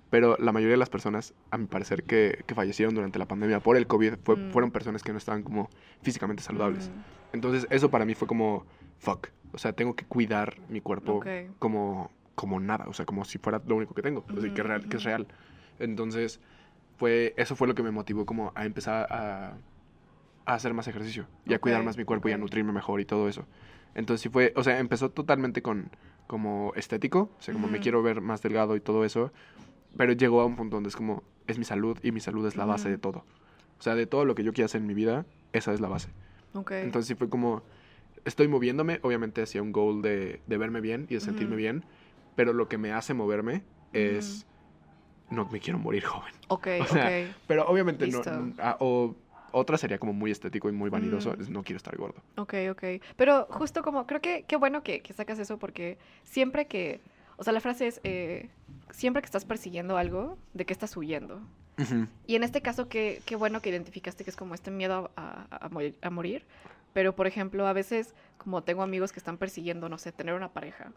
pero 0.09 0.37
la 0.39 0.51
mayoría 0.51 0.73
de 0.73 0.77
las 0.79 0.89
personas, 0.89 1.33
a 1.51 1.57
mi 1.59 1.67
parecer, 1.67 2.01
que, 2.03 2.43
que 2.47 2.55
fallecieron 2.55 2.95
durante 2.95 3.19
la 3.19 3.27
pandemia 3.27 3.59
por 3.59 3.77
el 3.77 3.85
COVID 3.85 4.15
fue- 4.23 4.35
Mm. 4.37 4.51
fueron 4.51 4.71
personas 4.71 5.03
que 5.03 5.11
no 5.11 5.17
estaban 5.19 5.43
como 5.43 5.69
físicamente 6.01 6.41
saludables. 6.41 6.89
Mm. 6.89 7.35
Entonces, 7.35 7.67
eso 7.69 7.91
para 7.91 8.05
mí 8.05 8.15
fue 8.15 8.27
como, 8.27 8.65
fuck. 8.97 9.27
O 9.51 9.57
sea, 9.57 9.73
tengo 9.73 9.95
que 9.95 10.05
cuidar 10.05 10.57
mi 10.69 10.81
cuerpo 10.81 11.17
Ok. 11.17 11.27
como, 11.59 12.11
como 12.35 12.59
nada, 12.59 12.85
o 12.87 12.93
sea, 12.93 13.05
como 13.05 13.25
si 13.25 13.37
fuera 13.39 13.61
lo 13.65 13.75
único 13.75 13.93
que 13.93 14.01
tengo, 14.01 14.25
o 14.35 14.41
sea, 14.41 14.53
que, 14.53 14.61
es 14.61 14.67
real, 14.67 14.87
que 14.87 14.97
es 14.97 15.03
real. 15.03 15.27
Entonces, 15.79 16.39
fue, 16.97 17.33
eso 17.37 17.55
fue 17.55 17.67
lo 17.67 17.75
que 17.75 17.83
me 17.83 17.91
motivó 17.91 18.25
como 18.25 18.51
a 18.55 18.65
empezar 18.65 19.07
a, 19.11 19.57
a 20.45 20.53
hacer 20.53 20.73
más 20.73 20.87
ejercicio 20.87 21.27
y 21.45 21.53
a 21.53 21.59
cuidar 21.59 21.83
más 21.83 21.97
mi 21.97 22.05
cuerpo 22.05 22.29
y 22.29 22.33
a 22.33 22.37
nutrirme 22.37 22.71
mejor 22.71 23.01
y 23.01 23.05
todo 23.05 23.27
eso. 23.27 23.45
Entonces 23.95 24.21
sí 24.21 24.29
fue, 24.29 24.53
o 24.55 24.63
sea, 24.63 24.79
empezó 24.79 25.09
totalmente 25.11 25.61
con, 25.61 25.91
como 26.27 26.73
estético, 26.75 27.31
o 27.37 27.41
sea, 27.41 27.53
como 27.53 27.67
me 27.67 27.77
Ujú. 27.77 27.83
quiero 27.83 28.03
ver 28.03 28.21
más 28.21 28.41
delgado 28.41 28.75
y 28.75 28.79
todo 28.81 29.03
eso, 29.05 29.31
pero 29.97 30.13
llegó 30.13 30.41
a 30.41 30.45
un 30.45 30.55
punto 30.55 30.77
donde 30.77 30.89
es 30.89 30.95
como, 30.95 31.23
es 31.47 31.57
mi 31.57 31.65
salud 31.65 31.97
y 32.03 32.11
mi 32.11 32.19
salud 32.19 32.45
es 32.47 32.55
la 32.57 32.65
base 32.65 32.89
Ujú. 32.89 32.97
de 32.97 32.97
todo. 32.97 33.25
O 33.79 33.83
sea, 33.83 33.95
de 33.95 34.07
todo 34.07 34.25
lo 34.25 34.35
que 34.35 34.43
yo 34.43 34.53
quiero 34.53 34.65
hacer 34.65 34.81
en 34.81 34.87
mi 34.87 34.93
vida, 34.93 35.25
esa 35.53 35.73
es 35.73 35.81
la 35.81 35.89
base. 35.89 36.09
Ok. 36.53 36.71
Entonces 36.83 37.07
sí 37.07 37.15
fue 37.15 37.29
como, 37.29 37.63
estoy 38.27 38.47
moviéndome, 38.47 38.99
obviamente 39.03 39.41
hacia 39.41 39.61
un 39.61 39.71
goal 39.71 40.01
de, 40.01 40.41
de 40.45 40.57
verme 40.57 40.81
bien 40.81 41.07
y 41.09 41.15
de 41.15 41.19
sentirme 41.21 41.55
bien, 41.55 41.83
pero 42.35 42.53
lo 42.53 42.67
que 42.67 42.77
me 42.77 42.91
hace 42.91 43.13
moverme 43.13 43.63
es, 43.93 44.45
no 45.29 45.45
me 45.49 45.59
quiero 45.59 45.79
morir 45.79 46.03
joven. 46.03 46.33
ok, 46.49 46.67
o 46.81 46.85
sea, 46.87 47.07
ok. 47.29 47.35
Pero 47.47 47.65
obviamente 47.67 48.05
no, 48.07 48.17
Listo. 48.17 48.31
ah, 48.59 48.77
o 48.79 49.15
otra 49.51 49.77
sería 49.77 49.97
como 49.97 50.13
muy 50.13 50.29
estético 50.31 50.69
y 50.69 50.73
muy 50.73 50.89
vanidoso, 50.89 51.31
Mm. 51.33 51.51
no 51.51 51.63
quiero 51.63 51.77
estar 51.77 51.95
gordo. 51.97 52.21
Ok, 52.35 52.53
ok. 52.71 52.83
Pero 53.15 53.47
justo 53.49 53.81
como, 53.81 54.05
creo 54.05 54.21
que 54.21 54.43
qué 54.47 54.55
bueno 54.57 54.83
que, 54.83 55.01
que 55.01 55.13
sacas 55.13 55.39
eso 55.39 55.57
porque 55.57 55.97
siempre 56.23 56.67
que, 56.67 56.99
o 57.37 57.43
sea, 57.43 57.53
la 57.53 57.61
frase 57.61 57.87
es, 57.87 58.01
eh, 58.03 58.49
siempre 58.91 59.21
que 59.21 59.25
estás 59.25 59.45
persiguiendo 59.45 59.97
algo, 59.97 60.37
¿de 60.53 60.65
qué 60.65 60.73
estás 60.73 60.95
huyendo? 60.97 61.39
Y 62.25 62.35
en 62.35 62.43
este 62.43 62.61
caso, 62.61 62.89
qué, 62.89 63.21
qué 63.25 63.35
bueno 63.35 63.61
que 63.61 63.69
identificaste 63.69 64.23
que 64.23 64.31
es 64.31 64.35
como 64.35 64.55
este 64.55 64.71
miedo 64.71 65.11
a, 65.15 65.45
a- 65.51 65.65
a 65.67 65.69
morir, 65.69 65.95
a 66.01 66.09
morir. 66.09 66.43
Pero, 66.97 67.15
por 67.15 67.27
ejemplo, 67.27 67.67
a 67.67 67.73
veces, 67.73 68.15
como 68.39 68.63
tengo 68.63 68.81
amigos 68.81 69.11
que 69.11 69.19
están 69.19 69.37
persiguiendo, 69.37 69.87
no 69.87 69.99
sé, 69.99 70.11
tener 70.11 70.33
una 70.33 70.51
pareja 70.51 70.93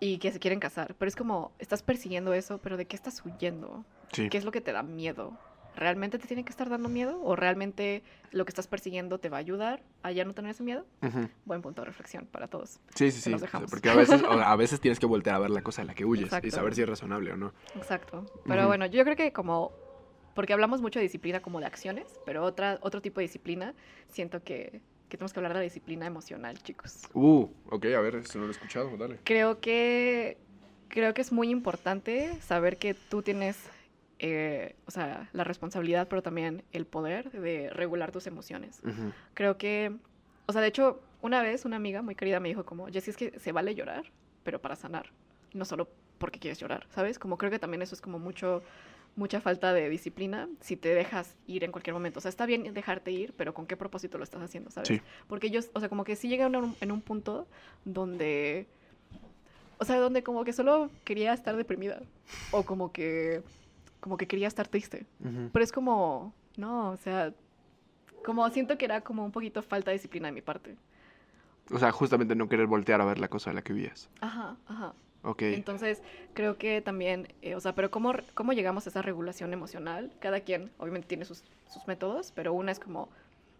y 0.00 0.16
que 0.16 0.32
se 0.32 0.38
quieren 0.38 0.60
casar, 0.60 0.94
pero 0.94 1.10
es 1.10 1.14
como, 1.14 1.52
estás 1.58 1.82
persiguiendo 1.82 2.32
eso, 2.32 2.56
pero 2.56 2.78
¿de 2.78 2.86
qué 2.86 2.96
estás 2.96 3.22
huyendo? 3.22 3.84
Sí. 4.14 4.30
¿Qué 4.30 4.38
es 4.38 4.46
lo 4.46 4.50
que 4.50 4.62
te 4.62 4.72
da 4.72 4.82
miedo? 4.82 5.36
¿Realmente 5.76 6.18
te 6.18 6.26
tiene 6.26 6.42
que 6.42 6.48
estar 6.48 6.70
dando 6.70 6.88
miedo? 6.88 7.20
¿O 7.22 7.36
realmente 7.36 8.02
lo 8.30 8.46
que 8.46 8.48
estás 8.48 8.66
persiguiendo 8.66 9.18
te 9.18 9.28
va 9.28 9.36
a 9.36 9.40
ayudar 9.40 9.82
a 10.02 10.10
ya 10.10 10.24
no 10.24 10.32
tener 10.32 10.52
ese 10.52 10.62
miedo? 10.62 10.86
Buen 11.44 11.60
punto 11.60 11.82
de 11.82 11.84
reflexión 11.84 12.24
para 12.24 12.48
todos. 12.48 12.80
Sí, 12.94 13.10
sí, 13.10 13.20
sí. 13.20 13.28
nos 13.28 13.42
dejamos. 13.42 13.70
porque 13.70 13.90
a 13.90 13.94
veces, 13.94 14.22
a 14.26 14.56
veces 14.56 14.80
tienes 14.80 14.98
que 14.98 15.04
voltear 15.04 15.36
a 15.36 15.40
ver 15.40 15.50
la 15.50 15.60
cosa 15.60 15.82
de 15.82 15.88
la 15.88 15.94
que 15.94 16.06
huyes 16.06 16.32
y 16.42 16.50
saber 16.50 16.74
si 16.74 16.80
es 16.80 16.88
razonable 16.88 17.30
o 17.30 17.36
no. 17.36 17.52
Exacto. 17.76 18.24
Pero 18.46 18.66
bueno, 18.68 18.86
yo 18.86 19.04
creo 19.04 19.16
que 19.16 19.34
como, 19.34 19.70
porque 20.38 20.52
hablamos 20.52 20.80
mucho 20.80 21.00
de 21.00 21.02
disciplina 21.02 21.42
como 21.42 21.58
de 21.58 21.66
acciones, 21.66 22.20
pero 22.24 22.44
otra, 22.44 22.78
otro 22.82 23.02
tipo 23.02 23.18
de 23.18 23.24
disciplina, 23.24 23.74
siento 24.06 24.40
que, 24.44 24.80
que 25.08 25.16
tenemos 25.16 25.32
que 25.32 25.40
hablar 25.40 25.52
de 25.52 25.58
la 25.58 25.64
disciplina 25.64 26.06
emocional, 26.06 26.62
chicos. 26.62 27.08
Uh, 27.12 27.48
ok, 27.70 27.86
a 27.86 28.00
ver, 28.00 28.22
no 28.36 28.42
lo 28.42 28.46
he 28.46 28.50
escuchado, 28.52 28.96
dale. 28.96 29.18
Creo 29.24 29.58
que, 29.58 30.38
creo 30.86 31.12
que 31.12 31.22
es 31.22 31.32
muy 31.32 31.50
importante 31.50 32.40
saber 32.40 32.76
que 32.76 32.94
tú 32.94 33.20
tienes, 33.20 33.58
eh, 34.20 34.76
o 34.86 34.92
sea, 34.92 35.28
la 35.32 35.42
responsabilidad, 35.42 36.06
pero 36.06 36.22
también 36.22 36.62
el 36.70 36.86
poder 36.86 37.32
de 37.32 37.70
regular 37.70 38.12
tus 38.12 38.28
emociones. 38.28 38.80
Ujú. 38.84 39.10
Creo 39.34 39.58
que, 39.58 39.92
o 40.46 40.52
sea, 40.52 40.62
de 40.62 40.68
hecho, 40.68 41.02
una 41.20 41.42
vez 41.42 41.64
una 41.64 41.74
amiga 41.74 42.00
muy 42.00 42.14
querida 42.14 42.38
me 42.38 42.48
dijo 42.48 42.64
como, 42.64 42.86
Jessie, 42.86 43.10
es 43.10 43.16
que 43.16 43.40
se 43.40 43.50
vale 43.50 43.74
llorar, 43.74 44.04
pero 44.44 44.60
para 44.60 44.76
sanar, 44.76 45.10
no 45.52 45.64
solo 45.64 45.88
porque 46.18 46.38
quieres 46.38 46.58
llorar, 46.60 46.86
¿sabes? 46.90 47.18
Como 47.18 47.38
creo 47.38 47.50
que 47.50 47.58
también 47.58 47.82
eso 47.82 47.94
es 47.94 48.00
como 48.00 48.18
mucho, 48.18 48.62
mucha 49.18 49.40
falta 49.40 49.72
de 49.74 49.88
disciplina 49.90 50.48
si 50.60 50.76
te 50.76 50.94
dejas 50.94 51.36
ir 51.46 51.64
en 51.64 51.72
cualquier 51.72 51.92
momento. 51.94 52.18
O 52.18 52.22
sea, 52.22 52.28
está 52.28 52.46
bien 52.46 52.72
dejarte 52.72 53.10
ir, 53.10 53.34
pero 53.36 53.52
¿con 53.52 53.66
qué 53.66 53.76
propósito 53.76 54.16
lo 54.16 54.24
estás 54.24 54.40
haciendo, 54.42 54.70
sabes? 54.70 54.88
Sí. 54.88 55.00
Porque 55.26 55.50
yo, 55.50 55.60
o 55.74 55.80
sea, 55.80 55.88
como 55.88 56.04
que 56.04 56.14
sí 56.16 56.28
llegué 56.28 56.46
un- 56.46 56.76
en 56.80 56.92
un 56.92 57.00
punto 57.02 57.46
donde, 57.84 58.66
o 59.78 59.84
sea, 59.84 59.98
donde 59.98 60.22
como 60.22 60.44
que 60.44 60.52
solo 60.52 60.90
quería 61.04 61.32
estar 61.32 61.56
deprimida 61.56 62.00
o 62.52 62.62
como 62.64 62.92
que, 62.92 63.42
como 64.00 64.16
que 64.16 64.26
quería 64.28 64.46
estar 64.48 64.68
triste. 64.68 65.04
Ujú. 65.20 65.50
Pero 65.52 65.64
es 65.64 65.72
como, 65.72 66.32
no, 66.56 66.90
o 66.90 66.96
sea, 66.96 67.34
como 68.24 68.48
siento 68.50 68.78
que 68.78 68.84
era 68.84 69.00
como 69.00 69.24
un 69.24 69.32
poquito 69.32 69.62
falta 69.62 69.90
de 69.90 69.96
disciplina 69.96 70.28
de 70.28 70.32
mi 70.32 70.42
parte. 70.42 70.76
O 71.70 71.78
sea, 71.78 71.90
justamente 71.92 72.34
no 72.34 72.48
querer 72.48 72.66
voltear 72.66 73.00
a 73.00 73.04
ver 73.04 73.18
la 73.18 73.28
cosa 73.28 73.50
de 73.50 73.54
la 73.54 73.62
que 73.62 73.72
huyes. 73.72 74.08
Ajá, 74.20 74.56
ajá. 74.68 74.94
Ok. 75.22 75.42
Entonces, 75.42 76.02
creo 76.34 76.58
que 76.58 76.80
también, 76.80 77.28
eh, 77.42 77.54
o 77.54 77.60
sea, 77.60 77.74
pero 77.74 77.90
¿cómo, 77.90 78.12
¿cómo 78.34 78.52
llegamos 78.52 78.86
a 78.86 78.90
esa 78.90 79.02
regulación 79.02 79.52
emocional? 79.52 80.10
Cada 80.20 80.40
quien, 80.40 80.70
obviamente, 80.78 81.08
tiene 81.08 81.24
sus, 81.24 81.44
sus 81.66 81.86
métodos, 81.86 82.32
pero 82.32 82.52
una 82.52 82.70
es 82.72 82.78
como, 82.78 83.10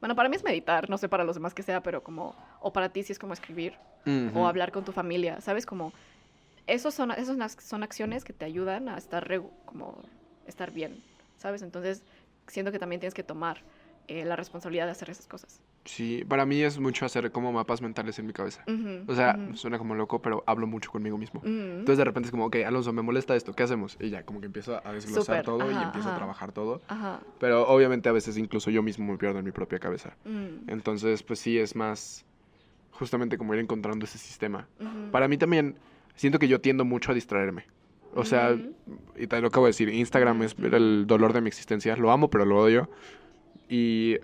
bueno, 0.00 0.14
para 0.14 0.28
mí 0.28 0.37
es 0.37 0.44
meditar, 0.44 0.88
no 0.90 0.98
sé 0.98 1.09
para 1.09 1.24
los 1.24 1.37
demás 1.37 1.54
que 1.54 1.62
sea, 1.62 1.83
pero 1.83 2.02
como, 2.02 2.37
o 2.61 2.72
para 2.72 2.90
ti 2.90 3.02
sí 3.02 3.12
es 3.12 3.18
como 3.18 3.33
escribir, 3.33 3.78
o 4.35 4.46
hablar 4.46 4.72
con 4.72 4.85
tu 4.85 4.92
familia, 4.92 5.40
¿sabes? 5.40 5.66
Como, 5.66 5.92
esos 6.66 6.94
son, 6.94 7.11
esos 7.12 7.28
son 7.28 7.40
ac- 7.40 7.61
son 7.61 7.83
acciones 7.83 8.24
que 8.24 8.33
te 8.33 8.44
ayudan 8.44 8.88
a 8.88 8.98
estar, 8.98 9.26
como, 9.64 10.02
estar 10.46 10.70
bien, 10.72 11.02
¿sabes? 11.37 11.62
Entonces, 11.62 12.04
siento 12.46 12.72
que 12.72 12.78
también 12.78 13.00
tienes 13.00 13.14
que 13.14 13.22
tomar 13.24 13.64
eh, 14.06 14.24
la 14.24 14.37
responsabilidad 14.37 14.87
de 14.87 14.92
hacer 14.92 15.11
esas 15.11 15.26
cosas. 15.26 15.61
Sí, 15.88 16.22
para 16.29 16.44
mí 16.44 16.61
es 16.61 16.79
mucho 16.79 17.07
hacer 17.07 17.33
como 17.33 17.51
mapas 17.51 17.81
mentales 17.81 18.18
en 18.18 18.27
mi 18.27 18.35
cabeza. 18.35 18.62
O 19.07 19.14
sea, 19.14 19.38
suena 19.55 19.79
como 19.79 19.94
loco, 19.94 20.20
pero 20.20 20.44
hablo 20.46 20.66
mucho 20.66 20.90
conmigo 20.90 21.16
mismo. 21.16 21.40
ujú. 21.40 21.48
Entonces 21.48 21.96
de 21.96 22.05
repente 22.05 22.27
es 22.27 22.31
como, 22.31 22.44
ok, 22.44 22.57
Alonso, 22.66 22.92
me 22.92 23.01
molesta 23.01 23.35
esto, 23.35 23.55
¿qué 23.55 23.62
hacemos? 23.62 23.96
Y 23.98 24.11
ya, 24.11 24.22
como 24.22 24.40
que 24.40 24.46
empiezo 24.46 24.87
a 24.87 24.92
desglosar 24.92 25.42
todo 25.42 25.70
y 25.70 25.74
ajá, 25.74 25.85
empiezo 25.85 26.11
a 26.11 26.14
trabajar 26.14 26.53
todo. 26.53 26.83
Ajá. 26.88 27.20
Pero 27.40 27.66
obviamente 27.66 28.11
a 28.11 28.12
veces 28.12 28.37
incluso 28.37 28.70
yo 28.70 28.83
mismo 28.83 29.11
me 29.11 29.16
pierdo 29.16 29.38
en 29.38 29.46
mi 29.46 29.51
propia 29.51 29.79
cabeza. 29.79 30.14
mm, 30.27 30.68
Entonces, 30.68 31.22
pues 31.22 31.38
sí, 31.38 31.59
es 31.59 31.74
más 31.74 32.27
justamente 32.90 33.38
como 33.38 33.55
ir 33.55 33.61
encontrando 33.61 34.05
ese 34.05 34.18
sistema. 34.18 34.68
Para 35.11 35.27
mí 35.27 35.38
también, 35.38 35.77
siento 36.16 36.38
que 36.38 36.48
yo 36.48 36.61
tiendo 36.61 36.85
mucho 36.85 37.12
a 37.12 37.14
distraerme. 37.14 37.64
O 38.14 38.27
sea, 38.27 38.55
y 39.16 39.27
te 39.27 39.40
lo 39.40 39.48
acabo 39.48 39.64
de 39.64 39.70
decir, 39.70 39.88
Instagram 39.88 40.42
es 40.42 40.55
el 40.59 41.07
dolor 41.07 41.33
de 41.33 41.40
mi 41.40 41.48
existencia. 41.48 41.96
Lo 41.96 42.11
amo, 42.11 42.29
pero 42.29 42.44
lo 42.44 42.59
odio. 42.59 42.90
Y, 43.70 44.18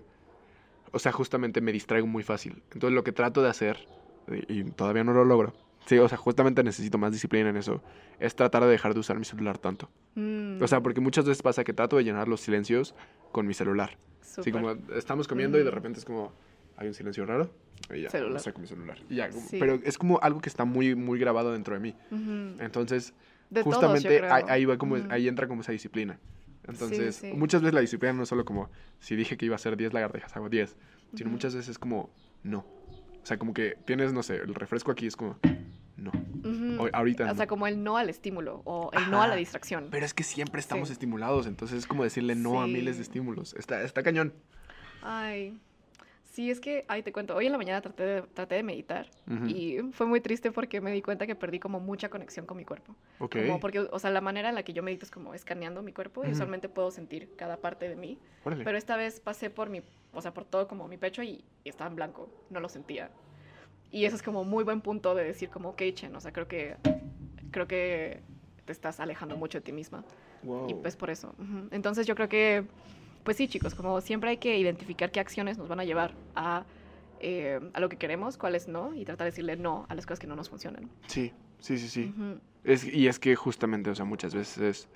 o 0.95 0.99
sea, 0.99 1.13
justamente 1.13 1.61
me 1.61 1.73
distraigo 1.73 2.07
muy 2.07 2.23
fácil. 2.23 2.63
Entonces 2.73 2.93
lo 2.95 3.05
que 3.05 3.13
trato 3.13 3.43
de 3.43 3.49
hacer, 3.51 3.79
y, 4.49 4.61
y 4.61 4.65
todavía 4.65 5.05
no 5.05 5.13
lo 5.13 5.25
logro, 5.25 5.53
sí, 5.87 5.99
o 5.99 6.09
sea, 6.09 6.17
justamente 6.17 6.63
necesito 6.63 6.97
más 6.99 7.13
disciplina 7.13 7.51
en 7.51 7.57
eso, 7.57 7.83
es 8.19 8.35
tratar 8.37 8.63
de 8.65 8.69
dejar 8.71 8.95
de 8.95 9.01
usar 9.01 9.19
mi 9.19 9.25
celular 9.25 9.59
tanto. 9.59 9.91
Mm, 10.15 10.63
O 10.63 10.67
sea, 10.69 10.81
porque 10.81 11.01
muchas 11.01 11.25
veces 11.27 11.43
pasa 11.43 11.65
que 11.65 11.73
trato 11.73 11.97
de 11.97 12.05
llenar 12.05 12.29
los 12.29 12.41
silencios 12.41 12.95
con 13.33 13.47
mi 13.47 13.55
celular. 13.55 13.99
Así 14.23 14.35
súper. 14.51 14.53
como 14.53 14.71
estamos 14.97 15.29
comiendo 15.29 15.59
y 15.59 15.63
de 15.63 15.69
Ujú. 15.69 15.75
repente 15.75 15.99
es 15.99 16.05
como, 16.05 16.33
hay 16.77 16.89
un 16.89 16.95
silencio 16.95 17.27
raro. 17.27 17.51
Y 17.95 18.03
ya, 18.03 18.11
Celular. 18.11 18.41
saco 18.41 18.61
mi 18.61 18.67
celular. 18.67 18.99
Y 19.11 19.17
ya, 19.17 19.29
como- 19.31 19.47
Sí. 19.47 19.59
pero 19.61 19.75
es 19.85 19.99
como 19.99 20.19
algo 20.23 20.41
que 20.41 20.49
está 20.49 20.65
muy, 20.65 20.95
muy 20.95 21.19
grabado 21.19 21.53
dentro 21.53 21.75
de 21.75 21.81
mí. 21.81 21.95
Entonces, 22.61 23.13
De 23.51 23.63
justamente 23.63 24.25
ahí, 24.27 24.43
ahí 24.49 24.65
va 24.65 24.79
como, 24.79 24.97
ahí 25.11 25.29
entra 25.29 25.47
como 25.49 25.61
esa 25.61 25.73
disciplina. 25.73 26.19
Entonces, 26.67 27.17
sí. 27.17 27.33
muchas 27.35 27.63
veces 27.63 27.75
la 27.75 27.81
disciplina 27.81 28.13
no 28.15 28.23
es 28.23 28.29
solo 28.29 28.45
como, 28.45 28.71
si 29.01 29.17
dije 29.17 29.37
que 29.37 29.47
iba 29.47 29.55
a 29.55 29.57
hacer 29.57 29.77
10 29.77 29.93
lagartijas, 29.93 30.35
hago 30.37 30.49
10. 30.49 30.77
Sino 31.15 31.31
muchas 31.31 31.55
veces 31.55 31.71
es 31.71 31.79
como, 31.79 32.11
no. 32.43 32.59
O 33.23 33.27
sea, 33.27 33.39
como 33.39 33.55
que 33.55 33.77
tienes, 33.85 34.13
no 34.13 34.23
sé, 34.23 34.37
el 34.37 34.55
refresco 34.55 34.91
aquí 34.91 35.07
es 35.07 35.17
como, 35.17 35.39
no. 35.97 36.11
Ujú. 36.11 36.83
O- 36.85 36.91
ahorita 36.93 37.25
O 37.25 37.27
no. 37.29 37.35
sea, 37.37 37.47
como 37.47 37.67
el 37.67 37.83
no 37.83 37.97
al 37.97 38.11
estímulo 38.11 38.63
o 38.65 38.91
el 38.93 39.11
no 39.11 39.23
a 39.23 39.27
la 39.29 39.37
distracción. 39.37 39.89
Pero 39.91 40.05
es 40.05 40.13
que 40.13 40.23
siempre 40.25 40.61
estamos 40.61 40.89
Sí. 40.89 40.93
estimulados, 40.93 41.47
entonces 41.47 41.79
es 41.79 41.87
como 41.87 42.03
decirle 42.05 42.35
no 42.35 42.61
a 42.63 42.67
miles 42.67 42.97
de 42.97 43.03
estímulos. 43.03 43.55
Está, 43.55 43.83
está 43.83 44.03
cañón. 44.03 44.35
Ay, 45.03 45.59
sí, 46.35 46.51
es 46.51 46.61
que, 46.61 46.85
ay, 46.89 47.05
te 47.05 47.13
cuento, 47.13 47.37
hoy 47.37 47.47
en 47.47 47.53
la 47.53 47.59
mañana 47.59 47.81
traté 47.81 48.03
de, 48.03 48.23
traté 48.23 48.57
de 48.57 48.65
meditar 48.65 49.09
Ujú. 49.31 49.47
y 49.47 49.79
fue 49.93 50.05
muy 50.07 50.21
triste 50.21 50.51
porque 50.51 50.81
me 50.81 50.91
di 50.91 51.01
cuenta 51.01 51.29
que 51.29 51.37
perdí 51.37 51.61
como 51.61 51.79
mucha 51.79 52.09
conexión 52.09 52.45
con 52.45 52.57
mi 52.57 52.65
cuerpo. 52.65 52.97
Ok. 53.21 53.37
Como 53.37 53.61
porque, 53.61 53.79
o 53.81 53.99
sea, 54.01 54.11
la 54.11 54.21
manera 54.21 54.49
en 54.49 54.57
la 54.57 54.65
que 54.65 54.73
yo 54.73 54.83
medito 54.83 55.05
es 55.05 55.13
como 55.13 55.33
escaneando 55.33 55.81
mi 55.83 55.93
cuerpo 55.93 56.23
y 56.25 56.27
Ujú. 56.27 56.35
usualmente 56.35 56.69
puedo 56.69 56.91
sentir 56.91 57.31
cada 57.37 57.59
parte 57.59 57.89
de 57.89 57.95
mí. 57.95 58.19
Órale. 58.45 58.65
Pero 58.65 58.77
esta 58.77 58.97
vez 58.97 59.21
pasé 59.21 59.49
por 59.49 59.71
mi, 59.71 59.83
o 60.13 60.21
sea, 60.21 60.35
por 60.35 60.45
todo 60.45 60.67
como 60.67 60.89
mi 60.89 60.97
pecho 60.97 61.23
y, 61.23 61.45
y 61.63 61.69
estaba 61.69 61.89
en 61.89 61.95
blanco, 61.95 62.29
no 62.51 62.59
lo 62.59 62.69
sentía. 62.69 63.11
Y 63.93 64.05
eso 64.05 64.17
es 64.17 64.23
como 64.23 64.43
muy 64.43 64.65
buen 64.65 64.81
punto 64.81 65.15
de 65.15 65.23
decir 65.23 65.51
como, 65.51 65.69
ok, 65.69 65.83
Chen, 65.95 66.17
o 66.17 66.21
sea, 66.21 66.33
creo 66.33 66.49
que, 66.49 66.75
creo 67.53 67.69
que 67.69 68.23
te 68.65 68.73
estás 68.73 68.99
alejando 68.99 69.37
mucho 69.37 69.59
de 69.59 69.63
ti 69.63 69.71
misma. 69.71 70.05
Wow. 70.43 70.69
Y 70.69 70.75
pues 70.75 70.97
por 70.97 71.11
eso. 71.11 71.33
ujú. 71.39 71.69
Entonces 71.71 72.09
yo 72.09 72.17
creo 72.17 72.29
que, 72.29 72.65
pues 73.25 73.37
sí, 73.37 73.49
chicos, 73.49 73.75
como 73.75 74.01
siempre 74.01 74.31
hay 74.31 74.37
que 74.37 74.57
identificar 74.59 75.11
qué 75.11 75.21
acciones 75.21 75.59
nos 75.59 75.69
van 75.69 75.81
a 75.81 75.85
llevar 75.85 76.15
a, 76.37 76.65
eh, 77.21 77.59
a 77.73 77.81
lo 77.81 77.89
que 77.89 77.97
queremos, 77.97 78.37
cuáles 78.37 78.69
no, 78.69 78.95
y 78.95 79.05
tratar 79.05 79.25
de 79.25 79.31
decirle 79.31 79.57
no 79.57 79.87
a 79.89 79.95
las 79.95 80.07
cosas 80.07 80.21
que 80.21 80.27
no 80.27 80.37
nos 80.37 80.49
funcionan. 80.51 80.89
Sí, 81.07 81.33
sí, 81.59 81.79
sí, 81.79 81.89
sí. 81.89 82.13
Es, 82.65 82.85
y 82.85 83.09
es 83.09 83.19
que 83.19 83.35
justamente, 83.35 83.91
o 83.91 83.95
sea, 83.95 84.05
muchas 84.05 84.35
veces 84.35 84.89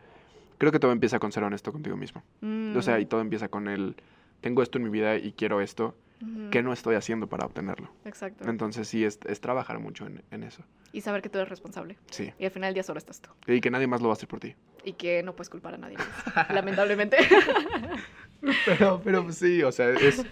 creo 0.59 0.73
que 0.73 0.79
todo 0.79 0.93
empieza 0.93 1.19
con 1.19 1.33
ser 1.33 1.43
honesto 1.45 1.73
contigo 1.73 1.97
mismo. 1.97 2.23
O 2.77 2.83
sea, 2.83 3.01
y 3.01 3.05
Mm, 3.07 3.09
todo 3.09 3.21
empieza 3.21 3.49
con 3.49 3.69
el, 3.69 3.97
tengo 4.41 4.63
esto 4.63 4.79
en 4.79 4.85
mi 4.85 4.91
vida 4.91 5.17
y 5.17 5.33
quiero 5.33 5.61
esto, 5.61 5.97
¿qué 6.51 6.63
no 6.63 6.73
estoy 6.73 6.97
haciendo 6.97 7.29
para 7.29 7.47
obtenerlo? 7.47 7.91
Exacto. 8.05 8.49
Entonces 8.49 8.89
sí, 8.89 9.05
es, 9.05 9.19
es 9.27 9.41
trabajar 9.41 9.79
mucho 9.79 10.07
en, 10.07 10.23
en 10.31 10.43
eso. 10.43 10.63
Y 10.93 11.03
saber 11.03 11.23
que 11.23 11.29
tú 11.29 11.39
eres 11.39 11.49
responsable. 11.51 11.99
Sí. 12.11 12.33
Y 12.39 12.45
al 12.45 12.51
final 12.51 12.69
del 12.69 12.75
día 12.75 12.83
solo 12.83 12.99
estás 12.99 13.21
tú. 13.21 13.31
Y 13.47 13.61
que 13.61 13.71
nadie 13.71 13.87
más 13.87 14.01
lo 14.01 14.09
va 14.09 14.13
a 14.13 14.17
hacer 14.17 14.29
por 14.29 14.41
ti. 14.41 14.55
Y 14.85 14.95
que 14.95 15.23
no 15.23 15.35
puedes 15.37 15.51
culpar 15.51 15.75
a 15.75 15.79
nadie 15.79 15.97
más. 15.99 16.51
Lamentablemente. 16.55 17.17
Pero, 18.65 19.01
pero 19.03 19.25
pues, 19.25 19.37
sí, 19.37 19.65
o 19.65 19.73
sea, 19.73 19.91
es, 19.91 20.25